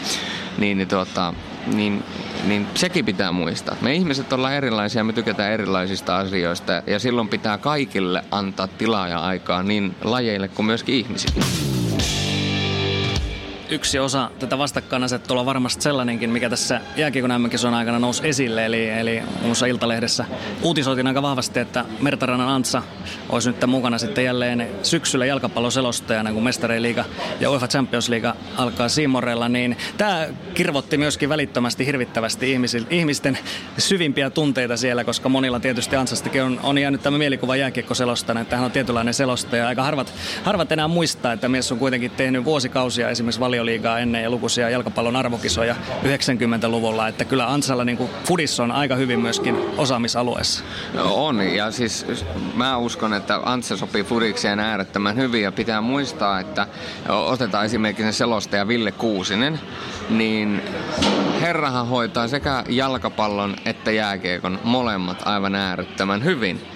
Niin, 0.58 0.78
niin, 0.78 0.88
tuota, 0.88 1.34
niin, 1.66 2.04
niin 2.44 2.66
sekin 2.74 3.04
pitää 3.04 3.32
muistaa. 3.32 3.76
Me 3.80 3.94
ihmiset 3.94 4.32
ollaan 4.32 4.54
erilaisia, 4.54 5.04
me 5.04 5.12
tykätään 5.12 5.52
erilaisista 5.52 6.18
asioista 6.18 6.82
ja 6.86 6.98
silloin 6.98 7.28
pitää 7.28 7.58
kaikille 7.58 8.24
antaa 8.30 8.66
tilaa 8.66 9.08
ja 9.08 9.18
aikaa 9.18 9.62
niin 9.62 9.96
lajeille 10.04 10.48
kuin 10.48 10.66
myöskin 10.66 10.94
ihmisille 10.94 11.75
yksi 13.70 13.98
osa 13.98 14.30
tätä 14.38 14.58
vastakkainasettelua 14.58 15.46
varmasti 15.46 15.82
sellainenkin, 15.82 16.30
mikä 16.30 16.50
tässä 16.50 16.80
jääkiekon 16.96 17.30
mm 17.30 17.74
aikana 17.74 17.98
nousi 17.98 18.28
esille. 18.28 18.66
Eli, 18.66 18.88
eli 18.88 19.22
muun 19.42 19.56
Iltalehdessä 19.68 20.24
uutisoitiin 20.62 21.06
aika 21.06 21.22
vahvasti, 21.22 21.60
että 21.60 21.84
Mertarannan 22.00 22.48
Antsa 22.48 22.82
olisi 23.28 23.50
nyt 23.50 23.66
mukana 23.66 23.98
sitten 23.98 24.24
jälleen 24.24 24.68
syksyllä 24.82 25.26
jalkapalloselostajana, 25.26 26.32
kun 26.32 26.42
Mestareen 26.42 26.82
ja 27.40 27.50
UEFA 27.50 27.68
Champions 27.68 28.08
League 28.08 28.32
alkaa 28.56 28.88
Siimorella. 28.88 29.48
Niin 29.48 29.76
tämä 29.96 30.26
kirvotti 30.54 30.96
myöskin 30.96 31.28
välittömästi 31.28 31.86
hirvittävästi 31.86 32.56
ihmisten 32.90 33.38
syvimpiä 33.78 34.30
tunteita 34.30 34.76
siellä, 34.76 35.04
koska 35.04 35.28
monilla 35.28 35.60
tietysti 35.60 35.96
Antsastakin 35.96 36.42
on, 36.42 36.60
on 36.62 36.78
jäänyt 36.78 37.02
tämä 37.02 37.18
mielikuva 37.18 37.56
jääkiekkoselostajana, 37.56 38.40
että 38.40 38.56
hän 38.56 38.64
on 38.64 38.70
tietynlainen 38.70 39.14
selostaja. 39.14 39.68
Aika 39.68 39.82
harvat, 39.82 40.14
harvat 40.44 40.72
enää 40.72 40.88
muistaa, 40.88 41.32
että 41.32 41.48
mies 41.48 41.72
on 41.72 41.78
kuitenkin 41.78 42.10
tehnyt 42.10 42.44
vuosikausia 42.44 43.10
esimerkiksi 43.10 43.40
vali 43.40 43.55
valioliigaa 43.56 43.98
ennen 43.98 44.22
ja 44.22 44.30
lukuisia 44.30 44.70
jalkapallon 44.70 45.16
arvokisoja 45.16 45.76
90-luvulla, 46.02 47.08
että 47.08 47.24
kyllä 47.24 47.52
Ansalla 47.52 47.84
niin 47.84 47.96
kuin 47.96 48.10
Fudis 48.24 48.60
on 48.60 48.72
aika 48.72 48.96
hyvin 48.96 49.20
myöskin 49.20 49.56
osaamisalueessa. 49.76 50.64
No 50.94 51.14
on, 51.14 51.40
ja 51.40 51.70
siis 51.70 52.06
mä 52.54 52.76
uskon, 52.76 53.14
että 53.14 53.40
Antsa 53.44 53.76
sopii 53.76 54.04
Fudikseen 54.04 54.60
äärettömän 54.60 55.16
hyvin, 55.16 55.42
ja 55.42 55.52
pitää 55.52 55.80
muistaa, 55.80 56.40
että 56.40 56.66
otetaan 57.08 57.64
esimerkiksi 57.64 58.12
selostaja 58.12 58.68
Ville 58.68 58.92
Kuusinen, 58.92 59.60
niin 60.10 60.62
herrahan 61.40 61.86
hoitaa 61.86 62.28
sekä 62.28 62.64
jalkapallon 62.68 63.56
että 63.64 63.90
jääkiekon 63.90 64.58
molemmat 64.64 65.22
aivan 65.24 65.54
äärettömän 65.54 66.24
hyvin. 66.24 66.75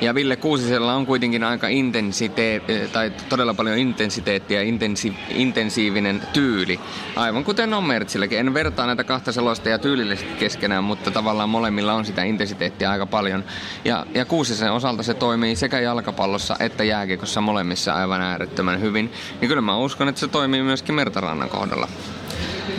Ja 0.00 0.14
Ville 0.14 0.36
Kuusisella 0.36 0.94
on 0.94 1.06
kuitenkin 1.06 1.44
aika 1.44 1.68
intensiteet, 1.68 2.62
tai 2.92 3.12
todella 3.28 3.54
paljon 3.54 3.78
intensiteettiä, 3.78 4.62
intensi, 4.62 5.14
intensiivinen 5.28 6.22
tyyli. 6.32 6.80
Aivan 7.16 7.44
kuten 7.44 7.74
on 7.74 7.84
Mertsilläkin. 7.84 8.38
En 8.38 8.54
vertaa 8.54 8.86
näitä 8.86 9.04
kahta 9.04 9.32
selosta 9.32 9.68
ja 9.68 9.78
tyylillisesti 9.78 10.34
keskenään, 10.34 10.84
mutta 10.84 11.10
tavallaan 11.10 11.48
molemmilla 11.48 11.92
on 11.92 12.04
sitä 12.04 12.22
intensiteettiä 12.22 12.90
aika 12.90 13.06
paljon. 13.06 13.44
Ja, 13.84 14.06
ja 14.14 14.24
Kuusisen 14.24 14.72
osalta 14.72 15.02
se 15.02 15.14
toimii 15.14 15.56
sekä 15.56 15.80
jalkapallossa 15.80 16.56
että 16.60 16.84
jääkiekossa 16.84 17.40
molemmissa 17.40 17.94
aivan 17.94 18.20
äärettömän 18.20 18.80
hyvin. 18.80 19.12
Ja 19.42 19.48
kyllä 19.48 19.62
mä 19.62 19.78
uskon, 19.78 20.08
että 20.08 20.20
se 20.20 20.28
toimii 20.28 20.62
myöskin 20.62 20.94
Mertarannan 20.94 21.48
kohdalla 21.48 21.88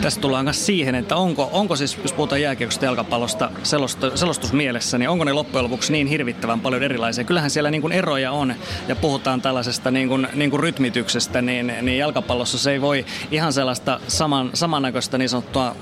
tästä 0.00 0.20
tullaan 0.20 0.44
myös 0.44 0.66
siihen, 0.66 0.94
että 0.94 1.16
onko, 1.16 1.50
onko 1.52 1.76
siis, 1.76 1.98
jos 2.02 2.12
puhutaan 2.12 2.42
jääkiekosta 2.42 2.84
jalkapallosta 2.84 3.50
selostu, 3.62 4.16
selostusmielessä, 4.16 4.98
niin 4.98 5.08
onko 5.08 5.24
ne 5.24 5.32
loppujen 5.32 5.64
lopuksi 5.64 5.92
niin 5.92 6.06
hirvittävän 6.06 6.60
paljon 6.60 6.82
erilaisia? 6.82 7.24
Kyllähän 7.24 7.50
siellä 7.50 7.70
niin 7.70 7.82
kuin 7.82 7.92
eroja 7.92 8.32
on 8.32 8.54
ja 8.88 8.96
puhutaan 8.96 9.42
tällaisesta 9.42 9.90
niin 9.90 10.08
kuin, 10.08 10.28
niin 10.34 10.50
kuin 10.50 10.60
rytmityksestä, 10.60 11.42
niin, 11.42 11.74
niin 11.82 11.98
jalkapallossa 11.98 12.58
se 12.58 12.72
ei 12.72 12.80
voi 12.80 13.06
ihan 13.30 13.52
sellaista 13.52 14.00
saman, 14.08 14.50
samannäköistä 14.54 15.18
niin 15.18 15.28
sanottua 15.28 15.76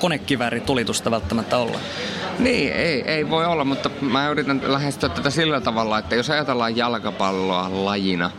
konekivääritulitusta 0.00 1.10
välttämättä 1.10 1.56
olla. 1.56 1.78
Niin, 2.38 2.72
ei, 2.72 3.02
ei 3.02 3.30
voi 3.30 3.46
olla, 3.46 3.64
mutta 3.64 3.90
mä 4.00 4.28
yritän 4.28 4.60
lähestyä 4.66 5.08
tätä 5.08 5.30
sillä 5.30 5.60
tavalla, 5.60 5.98
että 5.98 6.14
jos 6.14 6.30
ajatellaan 6.30 6.76
jalkapalloa 6.76 7.70
lajina, 7.72 8.30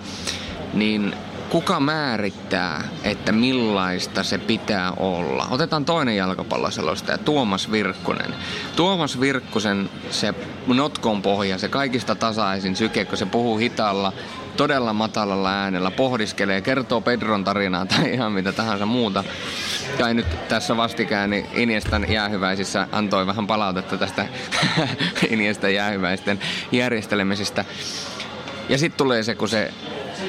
niin 0.73 1.13
kuka 1.49 1.79
määrittää, 1.79 2.83
että 3.03 3.31
millaista 3.31 4.23
se 4.23 4.37
pitää 4.37 4.91
olla? 4.91 5.47
Otetaan 5.49 5.85
toinen 5.85 6.17
jalkapalloselostaja, 6.17 7.17
Tuomas 7.17 7.71
Virkkunen. 7.71 8.35
Tuomas 8.75 9.19
Virkkusen 9.19 9.89
se 10.11 10.33
notkon 10.67 11.21
pohja, 11.21 11.57
se 11.57 11.69
kaikista 11.69 12.15
tasaisin 12.15 12.75
syke, 12.75 13.05
kun 13.05 13.17
se 13.17 13.25
puhuu 13.25 13.57
hitaalla, 13.57 14.13
todella 14.57 14.93
matalalla 14.93 15.51
äänellä, 15.51 15.91
pohdiskelee, 15.91 16.61
kertoo 16.61 17.01
Pedron 17.01 17.43
tarinaa 17.43 17.85
tai 17.85 18.13
ihan 18.13 18.31
mitä 18.31 18.51
tahansa 18.51 18.85
muuta. 18.85 19.23
Ja 19.99 20.13
nyt 20.13 20.47
tässä 20.47 20.77
vastikään 20.77 21.29
niin 21.29 21.45
Iniestan 21.53 22.11
jäähyväisissä 22.11 22.87
antoi 22.91 23.27
vähän 23.27 23.47
palautetta 23.47 23.97
tästä 23.97 24.27
Iniestan 25.29 25.73
jäähyväisten 25.73 26.39
järjestelemisestä. 26.71 27.65
Ja 28.69 28.77
sitten 28.77 28.97
tulee 28.97 29.23
se, 29.23 29.35
kun 29.35 29.49
se 29.49 29.73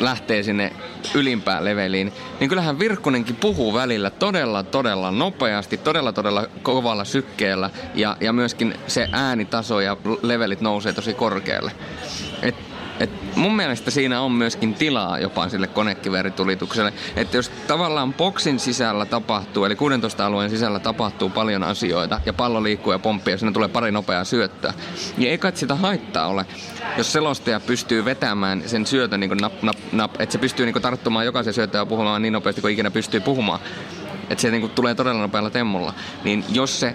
lähtee 0.01 0.43
sinne 0.43 0.73
ylimpään 1.15 1.65
leveliin, 1.65 2.13
niin 2.41 2.49
kyllähän 2.49 2.79
Virkkunenkin 2.79 3.37
puhuu 3.37 3.75
välillä 3.75 4.11
todella, 4.11 4.63
todella 4.63 5.11
nopeasti, 5.11 5.77
todella, 5.77 6.13
todella 6.13 6.47
kovalla 6.63 7.05
sykkeellä 7.05 7.71
ja, 7.95 8.17
ja 8.21 8.33
myöskin 8.33 8.75
se 8.87 9.09
äänitaso 9.13 9.81
ja 9.81 9.97
levelit 10.23 10.61
nousee 10.61 10.93
tosi 10.93 11.15
korkealle. 11.15 11.73
Et 12.43 12.70
et 13.01 13.37
mun 13.37 13.57
mielestä 13.57 13.91
siinä 13.91 14.21
on 14.21 14.33
myöskin 14.33 14.75
tilaa 14.75 15.19
jopa 15.19 15.49
sille 15.49 15.67
konekiveritulitukselle. 15.67 16.93
Että 17.17 17.37
jos 17.37 17.49
tavallaan 17.67 18.15
boksin 18.15 18.59
sisällä 18.59 19.07
tapahtuu, 19.07 19.65
eli 19.65 19.77
16 19.77 20.27
alueen 20.27 20.51
sisällä 20.51 20.79
tapahtuu 20.79 21.31
paljon 21.31 21.63
asioita, 21.63 22.21
ja 22.27 22.33
pallo 22.33 22.63
liikkuu 22.63 22.93
ja 22.93 22.99
pomppii, 22.99 23.35
ja 23.35 23.39
sinne 23.39 23.53
tulee 23.53 23.69
pari 23.69 23.91
nopeaa 23.91 24.25
syöttöä, 24.25 24.75
niin 25.17 25.31
ei 25.31 25.39
kai 25.39 25.53
sitä 25.55 25.75
haittaa 25.75 26.27
ole, 26.27 26.47
jos 26.99 27.13
selostaja 27.13 27.61
pystyy 27.61 28.05
vetämään 28.05 28.63
sen 28.67 28.87
syötön 28.87 29.21
niin 29.21 29.37
nap, 29.41 29.63
nap, 29.63 29.77
nap, 29.93 30.21
että 30.21 30.33
se 30.33 30.39
pystyy 30.39 30.67
niin 30.67 30.83
tarttumaan 30.83 31.25
jokaisen 31.27 31.55
syöttöön 31.55 31.83
ja 31.83 31.87
puhumaan 31.87 32.23
niin 32.23 32.33
nopeasti 32.33 32.61
kuin 32.61 32.73
ikinä 32.73 32.91
pystyy 32.91 33.21
puhumaan 33.21 33.61
että 34.31 34.43
se 34.43 34.51
niinku 34.51 34.69
tulee 34.69 34.95
todella 34.95 35.21
nopealla 35.21 35.51
temmolla, 35.51 35.95
niin 36.25 36.45
jos 36.53 36.81
se 36.81 36.95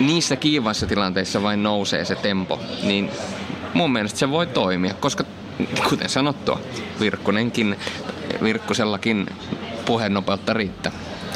niissä 0.00 0.36
kiivaissa 0.36 0.86
tilanteissa 0.86 1.42
vain 1.42 1.62
nousee 1.62 2.04
se 2.04 2.14
tempo, 2.14 2.60
niin 2.82 3.10
mun 3.74 3.92
mielestä 3.92 4.18
se 4.18 4.30
voi 4.30 4.46
toimia, 4.46 4.94
koska 4.94 5.24
kuten 5.88 6.08
sanottua, 6.08 6.60
Virkkunenkin, 7.00 7.76
Virkkusellakin 8.42 9.26
puhenopeutta 9.86 10.52
riittää 10.52 10.92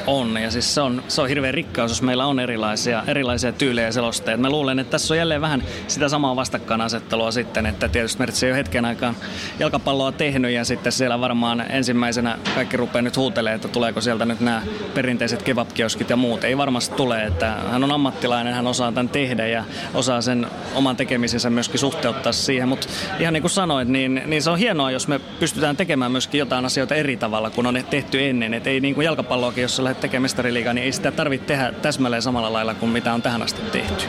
on. 0.08 0.36
Ja 0.42 0.50
siis 0.50 0.74
se 0.74 0.80
on, 0.80 1.02
se 1.08 1.22
on 1.22 1.28
hirveän 1.28 1.54
rikkaus, 1.54 1.90
jos 1.90 2.02
meillä 2.02 2.26
on 2.26 2.40
erilaisia, 2.40 3.02
erilaisia 3.06 3.52
tyylejä 3.52 3.92
selosteita. 3.92 4.42
Mä 4.42 4.50
luulen, 4.50 4.78
että 4.78 4.90
tässä 4.90 5.14
on 5.14 5.18
jälleen 5.18 5.40
vähän 5.40 5.62
sitä 5.88 6.08
samaa 6.08 6.36
vastakkainasettelua 6.36 7.30
sitten, 7.30 7.66
että 7.66 7.88
tietysti 7.88 8.18
Mertsi 8.18 8.46
ei 8.46 8.52
ole 8.52 8.58
hetken 8.58 8.84
aikaan 8.84 9.16
jalkapalloa 9.58 10.12
tehnyt 10.12 10.50
ja 10.50 10.64
sitten 10.64 10.92
siellä 10.92 11.20
varmaan 11.20 11.64
ensimmäisenä 11.70 12.38
kaikki 12.54 12.76
rupeaa 12.76 13.02
nyt 13.02 13.16
huutelemaan, 13.16 13.56
että 13.56 13.68
tuleeko 13.68 14.00
sieltä 14.00 14.24
nyt 14.24 14.40
nämä 14.40 14.62
perinteiset 14.94 15.42
kebabkioskit 15.42 16.10
ja 16.10 16.16
muut. 16.16 16.44
Ei 16.44 16.56
varmasti 16.56 16.96
tule, 16.96 17.24
että 17.24 17.54
hän 17.70 17.84
on 17.84 17.92
ammattilainen, 17.92 18.54
hän 18.54 18.66
osaa 18.66 18.92
tämän 18.92 19.08
tehdä 19.08 19.46
ja 19.46 19.64
osaa 19.94 20.20
sen 20.20 20.46
oman 20.74 20.96
tekemisensä 20.96 21.50
myöskin 21.50 21.80
suhteuttaa 21.80 22.32
siihen. 22.32 22.68
Mutta 22.68 22.88
ihan 23.20 23.32
niin 23.32 23.42
kuin 23.42 23.50
sanoit, 23.50 23.88
niin, 23.88 24.22
niin 24.26 24.42
se 24.42 24.50
on 24.50 24.58
hienoa, 24.58 24.90
jos 24.90 25.08
me 25.08 25.18
pystytään 25.18 25.76
tekemään 25.76 26.12
myöskin 26.12 26.38
jotain 26.38 26.64
asioita 26.64 26.94
eri 26.94 27.16
tavalla 27.16 27.50
kuin 27.50 27.66
on 27.66 27.84
tehty 27.90 28.28
ennen. 28.28 28.54
Että 28.54 28.70
ei 28.70 28.80
niin 28.80 28.94
kuin 28.94 29.04
jalkapalloakin, 29.04 29.62
jos 29.62 29.76
sä 29.76 29.84
lähdet 29.84 29.97
tekemään 30.00 30.22
mestariliigaa, 30.22 30.72
niin 30.74 30.84
ei 30.84 30.92
sitä 30.92 31.10
tarvitse 31.10 31.46
tehdä 31.46 31.72
täsmälleen 31.72 32.22
samalla 32.22 32.52
lailla 32.52 32.74
kuin 32.74 32.92
mitä 32.92 33.14
on 33.14 33.22
tähän 33.22 33.42
asti 33.42 33.62
tehty. 33.72 34.04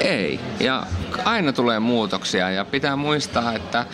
Ei, 0.00 0.40
ja 0.60 0.86
aina 1.24 1.52
tulee 1.52 1.80
muutoksia 1.80 2.50
ja 2.50 2.64
pitää 2.64 2.96
muistaa, 2.96 3.54
että 3.54 3.86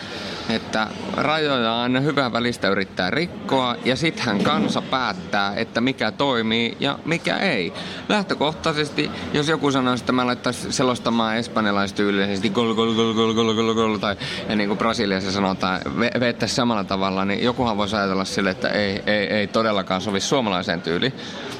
että 0.49 0.87
rajoja 1.17 1.73
on 1.73 2.03
hyvä 2.03 2.31
välistä 2.31 2.69
yrittää 2.69 3.09
rikkoa 3.09 3.75
ja 3.85 3.95
sittenhän 3.95 4.43
kansa 4.43 4.81
päättää, 4.81 5.53
että 5.55 5.81
mikä 5.81 6.11
toimii 6.11 6.77
ja 6.79 6.99
mikä 7.05 7.37
ei. 7.37 7.73
Lähtökohtaisesti, 8.09 9.11
jos 9.33 9.47
joku 9.47 9.71
sanoo, 9.71 9.93
että 9.93 10.11
mä 10.11 10.25
laittaisin 10.25 10.73
selostamaan 10.73 11.37
espanjalaistyylisesti 11.37 12.49
gol, 12.49 12.73
gol, 12.73 12.93
gol, 12.93 13.13
gol, 13.13 13.33
gol, 13.33 13.53
gol, 13.53 13.73
gol, 13.73 13.97
tai 13.97 14.15
ja 14.49 14.55
niin 14.55 14.67
kuin 14.67 14.77
Brasiliassa 14.77 15.31
sanotaan, 15.31 15.81
ve- 15.85 16.47
samalla 16.47 16.83
tavalla, 16.83 17.25
niin 17.25 17.43
jokuhan 17.43 17.77
voisi 17.77 17.95
ajatella 17.95 18.25
sille, 18.25 18.49
että 18.49 18.69
ei, 18.69 19.03
ei, 19.05 19.27
ei 19.27 19.47
todellakaan 19.47 20.01
sovi 20.01 20.19
suomalaiseen 20.19 20.81
tyyliin. 20.81 21.13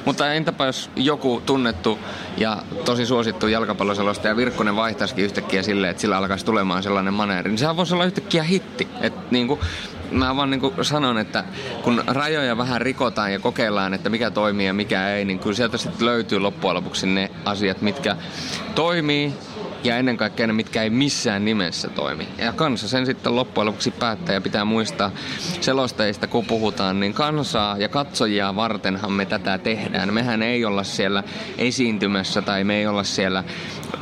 Mutta 0.04 0.32
entäpä 0.32 0.66
jos 0.66 0.90
joku 0.96 1.42
tunnettu 1.46 1.98
ja 2.36 2.62
tosi 2.84 3.06
suosittu 3.06 3.48
jalkapalloselostaja 3.48 4.36
Virkkonen 4.36 4.76
vaihtaisikin 4.76 5.24
yhtäkkiä 5.24 5.62
silleen, 5.62 5.90
että 5.90 6.00
sillä 6.00 6.16
alkaisi 6.16 6.44
tulemaan 6.44 6.82
sellainen 6.82 7.14
maneeri, 7.14 7.50
niin 7.50 7.58
sehän 7.58 7.76
voisi 7.76 7.94
olla 7.94 8.04
yhtäkkiä 8.04 8.42
hitti. 8.42 8.81
Et 9.00 9.30
niin 9.30 9.48
kuin, 9.48 9.60
mä 10.10 10.36
vaan 10.36 10.50
niin 10.50 10.72
sanon, 10.82 11.18
että 11.18 11.44
kun 11.82 12.04
rajoja 12.06 12.58
vähän 12.58 12.80
rikotaan 12.80 13.32
ja 13.32 13.38
kokeillaan, 13.38 13.94
että 13.94 14.10
mikä 14.10 14.30
toimii 14.30 14.66
ja 14.66 14.74
mikä 14.74 15.08
ei, 15.08 15.24
niin 15.24 15.38
kyllä 15.38 15.56
sieltä 15.56 15.78
sitten 15.78 16.06
löytyy 16.06 16.38
loppujen 16.38 16.74
lopuksi 16.74 17.06
ne 17.06 17.30
asiat, 17.44 17.82
mitkä 17.82 18.16
toimii 18.74 19.32
ja 19.84 19.96
ennen 19.96 20.16
kaikkea 20.16 20.46
ne, 20.46 20.52
mitkä 20.52 20.82
ei 20.82 20.90
missään 20.90 21.44
nimessä 21.44 21.88
toimi. 21.88 22.28
Ja 22.38 22.52
kansa 22.52 22.88
sen 22.88 23.06
sitten 23.06 23.36
loppujen 23.36 23.66
lopuksi 23.66 23.90
päättää 23.90 24.34
ja 24.34 24.40
pitää 24.40 24.64
muistaa 24.64 25.10
selostajista, 25.60 26.26
kun 26.26 26.46
puhutaan, 26.46 27.00
niin 27.00 27.14
kansaa 27.14 27.78
ja 27.78 27.88
katsojia 27.88 28.56
vartenhan 28.56 29.12
me 29.12 29.26
tätä 29.26 29.58
tehdään. 29.58 30.14
Mehän 30.14 30.42
ei 30.42 30.64
olla 30.64 30.84
siellä 30.84 31.24
esiintymässä 31.58 32.42
tai 32.42 32.64
me 32.64 32.78
ei 32.78 32.86
olla 32.86 33.04
siellä 33.04 33.44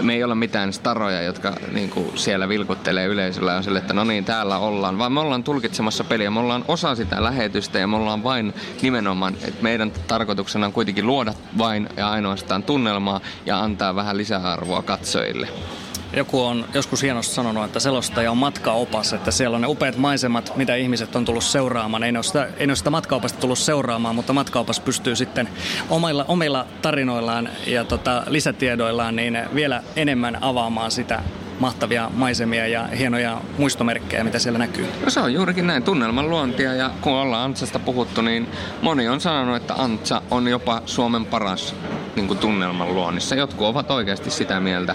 me 0.03 0.14
ei 0.14 0.24
olla 0.24 0.35
mitään 0.35 0.72
staroja, 0.72 1.22
jotka 1.22 1.57
niin 1.72 1.90
kuin 1.90 2.18
siellä 2.18 2.48
vilkuttelee 2.48 3.07
yleisöllä 3.07 3.53
ja 3.53 3.62
sille, 3.62 3.79
että 3.79 3.94
no 3.94 4.05
niin, 4.05 4.24
täällä 4.24 4.59
ollaan, 4.59 4.98
vaan 4.98 5.12
me 5.12 5.20
ollaan 5.20 5.44
tulkitsemassa 5.44 6.05
peliä, 6.05 6.31
me 6.31 6.40
ollaan 6.40 6.64
osa 6.68 6.94
sitä 6.94 7.22
lähetystä 7.22 7.79
ja 7.79 7.87
me 7.87 7.96
ollaan 7.96 8.24
vain 8.24 8.55
nimenomaan, 8.83 9.35
että 9.35 9.62
meidän 9.62 9.92
tarkoituksena 10.07 10.66
on 10.66 10.72
kuitenkin 10.72 11.07
luoda 11.07 11.35
vain 11.59 11.88
ja 11.96 12.11
ainoastaan 12.11 12.62
tunnelmaa 12.62 13.20
ja 13.46 13.61
antaa 13.61 13.94
vähän 13.94 14.16
lisäarvoa 14.16 14.83
katsojille. 14.83 15.48
Joku 16.16 16.42
on 16.42 16.64
joskus 16.74 17.02
hienosti 17.02 17.34
sanonut, 17.34 17.64
että 17.64 17.80
selostaja 17.80 18.30
on 18.30 18.36
matkaopas, 18.36 19.12
että 19.12 19.30
siellä 19.30 19.54
on 19.54 19.60
ne 19.60 19.66
upeat 19.66 19.96
maisemat, 19.96 20.56
mitä 20.56 20.74
ihmiset 20.74 21.16
on 21.16 21.24
tullut 21.24 21.44
seuraamaan. 21.44 22.02
Ei 22.02 22.12
ne 22.12 22.18
ole 22.18 22.24
sitä, 22.24 22.48
ei 22.58 22.66
ne 22.66 22.70
ole 22.70 22.76
sitä 22.76 22.90
matkaopasta 22.90 23.40
tullut 23.40 23.58
seuraamaan, 23.58 24.14
mutta 24.14 24.32
matkaopas 24.32 24.80
pystyy 24.80 25.16
sitten 25.16 25.48
omilla, 25.90 26.24
omilla 26.28 26.66
tarinoillaan 26.82 27.48
ja 27.66 27.84
tota, 27.84 28.22
lisätiedoillaan 28.26 29.16
niin 29.16 29.38
vielä 29.54 29.82
enemmän 29.96 30.38
avaamaan 30.40 30.90
sitä 30.90 31.22
mahtavia 31.60 32.10
maisemia 32.14 32.66
ja 32.66 32.86
hienoja 32.86 33.40
muistomerkkejä, 33.58 34.24
mitä 34.24 34.38
siellä 34.38 34.58
näkyy. 34.58 34.86
No 35.04 35.10
se 35.10 35.20
on 35.20 35.34
juurikin 35.34 35.66
näin, 35.66 35.82
tunnelman 35.82 36.30
luontia 36.30 36.74
ja 36.74 36.90
kun 37.00 37.12
ollaan 37.12 37.44
Antsasta 37.44 37.78
puhuttu, 37.78 38.22
niin 38.22 38.48
moni 38.82 39.08
on 39.08 39.20
sanonut, 39.20 39.56
että 39.56 39.74
Antsa 39.74 40.22
on 40.30 40.48
jopa 40.48 40.82
Suomen 40.86 41.24
paras 41.24 41.74
niin 42.16 42.26
kuin 42.26 42.38
tunnelman 42.38 42.94
luonnissa. 42.94 43.34
Jotkut 43.34 43.66
ovat 43.66 43.90
oikeasti 43.90 44.30
sitä 44.30 44.60
mieltä. 44.60 44.94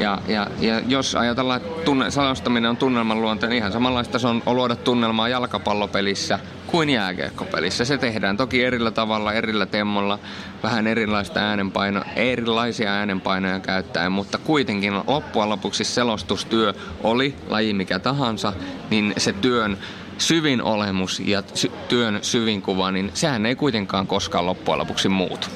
Ja, 0.00 0.18
ja, 0.28 0.46
ja 0.60 0.80
jos 0.80 1.14
ajatellaan, 1.14 1.60
että 1.62 1.84
tunne, 1.84 2.10
selostaminen 2.10 2.70
on 2.70 2.76
tunnelman 2.76 3.22
luonti, 3.22 3.46
niin 3.46 3.56
ihan 3.56 3.72
samanlaista 3.72 4.18
se 4.18 4.26
on 4.26 4.42
luoda 4.46 4.76
tunnelmaa 4.76 5.28
jalkapallopelissä 5.28 6.38
kuin 6.70 6.90
jääkiekkopelissä. 6.90 7.84
Se 7.84 7.98
tehdään 7.98 8.36
toki 8.36 8.64
erillä 8.64 8.90
tavalla, 8.90 9.32
erillä 9.32 9.66
temmolla, 9.66 10.18
vähän 10.62 10.86
erilaista 10.86 11.40
äänenpaino, 11.40 12.02
erilaisia 12.16 12.92
äänenpainoja 12.92 13.60
käyttäen, 13.60 14.12
mutta 14.12 14.38
kuitenkin 14.38 14.92
loppujen 15.06 15.48
lopuksi 15.48 15.84
selostustyö 15.84 16.74
oli 17.02 17.34
laji 17.48 17.74
mikä 17.74 17.98
tahansa, 17.98 18.52
niin 18.90 19.14
se 19.16 19.32
työn 19.32 19.78
syvin 20.18 20.62
olemus 20.62 21.20
ja 21.20 21.42
sy- 21.54 21.72
työn 21.88 22.18
syvin 22.22 22.62
kuva, 22.62 22.90
niin 22.90 23.10
sehän 23.14 23.46
ei 23.46 23.56
kuitenkaan 23.56 24.06
koskaan 24.06 24.46
loppujen 24.46 24.78
lopuksi 24.78 25.08
muutu. 25.08 25.46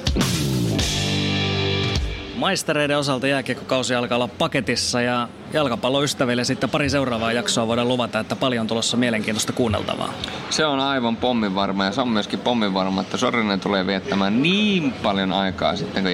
Maistereiden 2.42 2.98
osalta 2.98 3.26
jääkiekkokausi 3.26 3.94
alkaa 3.94 4.16
olla 4.16 4.28
paketissa 4.28 5.02
ja 5.02 5.28
jalkapalloystäville 5.52 6.44
sitten 6.44 6.70
pari 6.70 6.90
seuraavaa 6.90 7.32
jaksoa 7.32 7.66
voidaan 7.66 7.88
luvata, 7.88 8.18
että 8.18 8.36
paljon 8.36 8.66
tulossa 8.66 8.96
mielenkiintoista 8.96 9.52
kuunneltavaa. 9.52 10.12
Se 10.50 10.64
on 10.64 10.80
aivan 10.80 11.16
pomminvarma 11.16 11.84
ja 11.84 11.92
se 11.92 12.00
on 12.00 12.08
myöskin 12.08 12.38
pomminvarma, 12.38 13.00
että 13.00 13.16
Sorinen 13.16 13.60
tulee 13.60 13.86
viettämään 13.86 14.42
niin 14.42 14.92
paljon 14.92 15.32
aikaa 15.32 15.76
sitten, 15.76 16.02
kun 16.02 16.12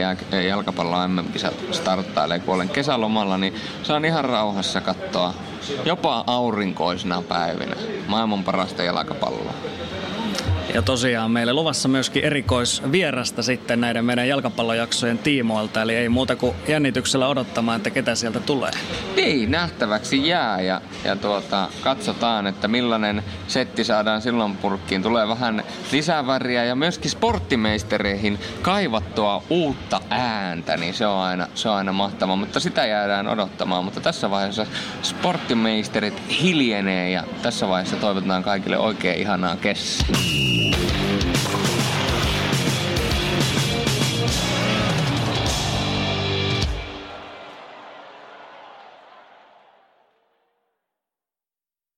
jalkapallo 0.49 1.09
MM-kisat 1.09 1.55
starttailee, 1.71 2.38
kun 2.38 2.55
olen 2.55 2.69
kesälomalla, 2.69 3.38
niin 3.38 3.55
saan 3.83 4.05
ihan 4.05 4.25
rauhassa 4.25 4.81
katsoa 4.81 5.35
jopa 5.85 6.25
aurinkoisina 6.27 7.23
päivinä 7.23 7.77
maailman 8.07 8.45
parasta 8.45 8.83
jalkapalloa. 8.83 9.55
Ja 10.74 10.83
tosiaan 10.83 11.31
meille 11.31 11.52
luvassa 11.52 11.88
myöskin 11.88 12.24
erikoisvierasta 12.24 13.42
sitten 13.42 13.81
näiden 13.81 14.04
meidän 14.04 14.28
jalkapallojaksojen 14.28 15.18
tiimoilta, 15.18 15.83
eli 15.83 15.94
ei 15.94 16.09
muuta 16.09 16.37
kuin 16.37 16.57
jännityksellä 16.68 17.28
odottamaan, 17.28 17.76
että 17.76 17.90
ketä 17.90 18.14
sieltä 18.14 18.40
tulee. 18.40 18.70
Niin, 19.16 19.50
nähtäväksi 19.50 20.28
jää 20.28 20.61
ja, 20.61 20.81
ja 21.04 21.16
tuota, 21.16 21.68
katsotaan, 21.83 22.46
että 22.46 22.68
millainen 22.68 23.22
setti 23.46 23.85
saadaan 23.85 24.22
silloin 24.22 24.57
purkkiin. 24.57 25.02
Tulee 25.02 25.28
vähän 25.28 25.64
lisäväriä 25.92 26.64
ja 26.64 26.74
myöskin 26.74 27.11
sporttimeistereihin 27.11 28.38
kaivattua 28.62 29.42
uutta 29.50 30.00
ääntä, 30.11 30.76
niin 30.76 30.94
se 30.94 31.07
on 31.07 31.18
aina, 31.18 31.46
se 31.54 31.68
on 31.68 31.76
aina 31.76 31.92
mahtavaa, 31.92 32.37
mutta 32.37 32.61
sitä 32.61 32.87
jäädään 32.87 33.28
odottamaan. 33.28 33.85
Mutta 33.85 34.00
tässä 34.00 34.31
vaiheessa 34.31 34.66
sporttimeisterit 35.02 36.22
hiljenee 36.42 37.11
ja 37.11 37.24
tässä 37.42 37.68
vaiheessa 37.68 37.96
toivotetaan 37.96 38.42
kaikille 38.42 38.78
oikein 38.78 39.20
ihanaa 39.20 39.57
Thank 40.61 41.12
you. 41.12 41.17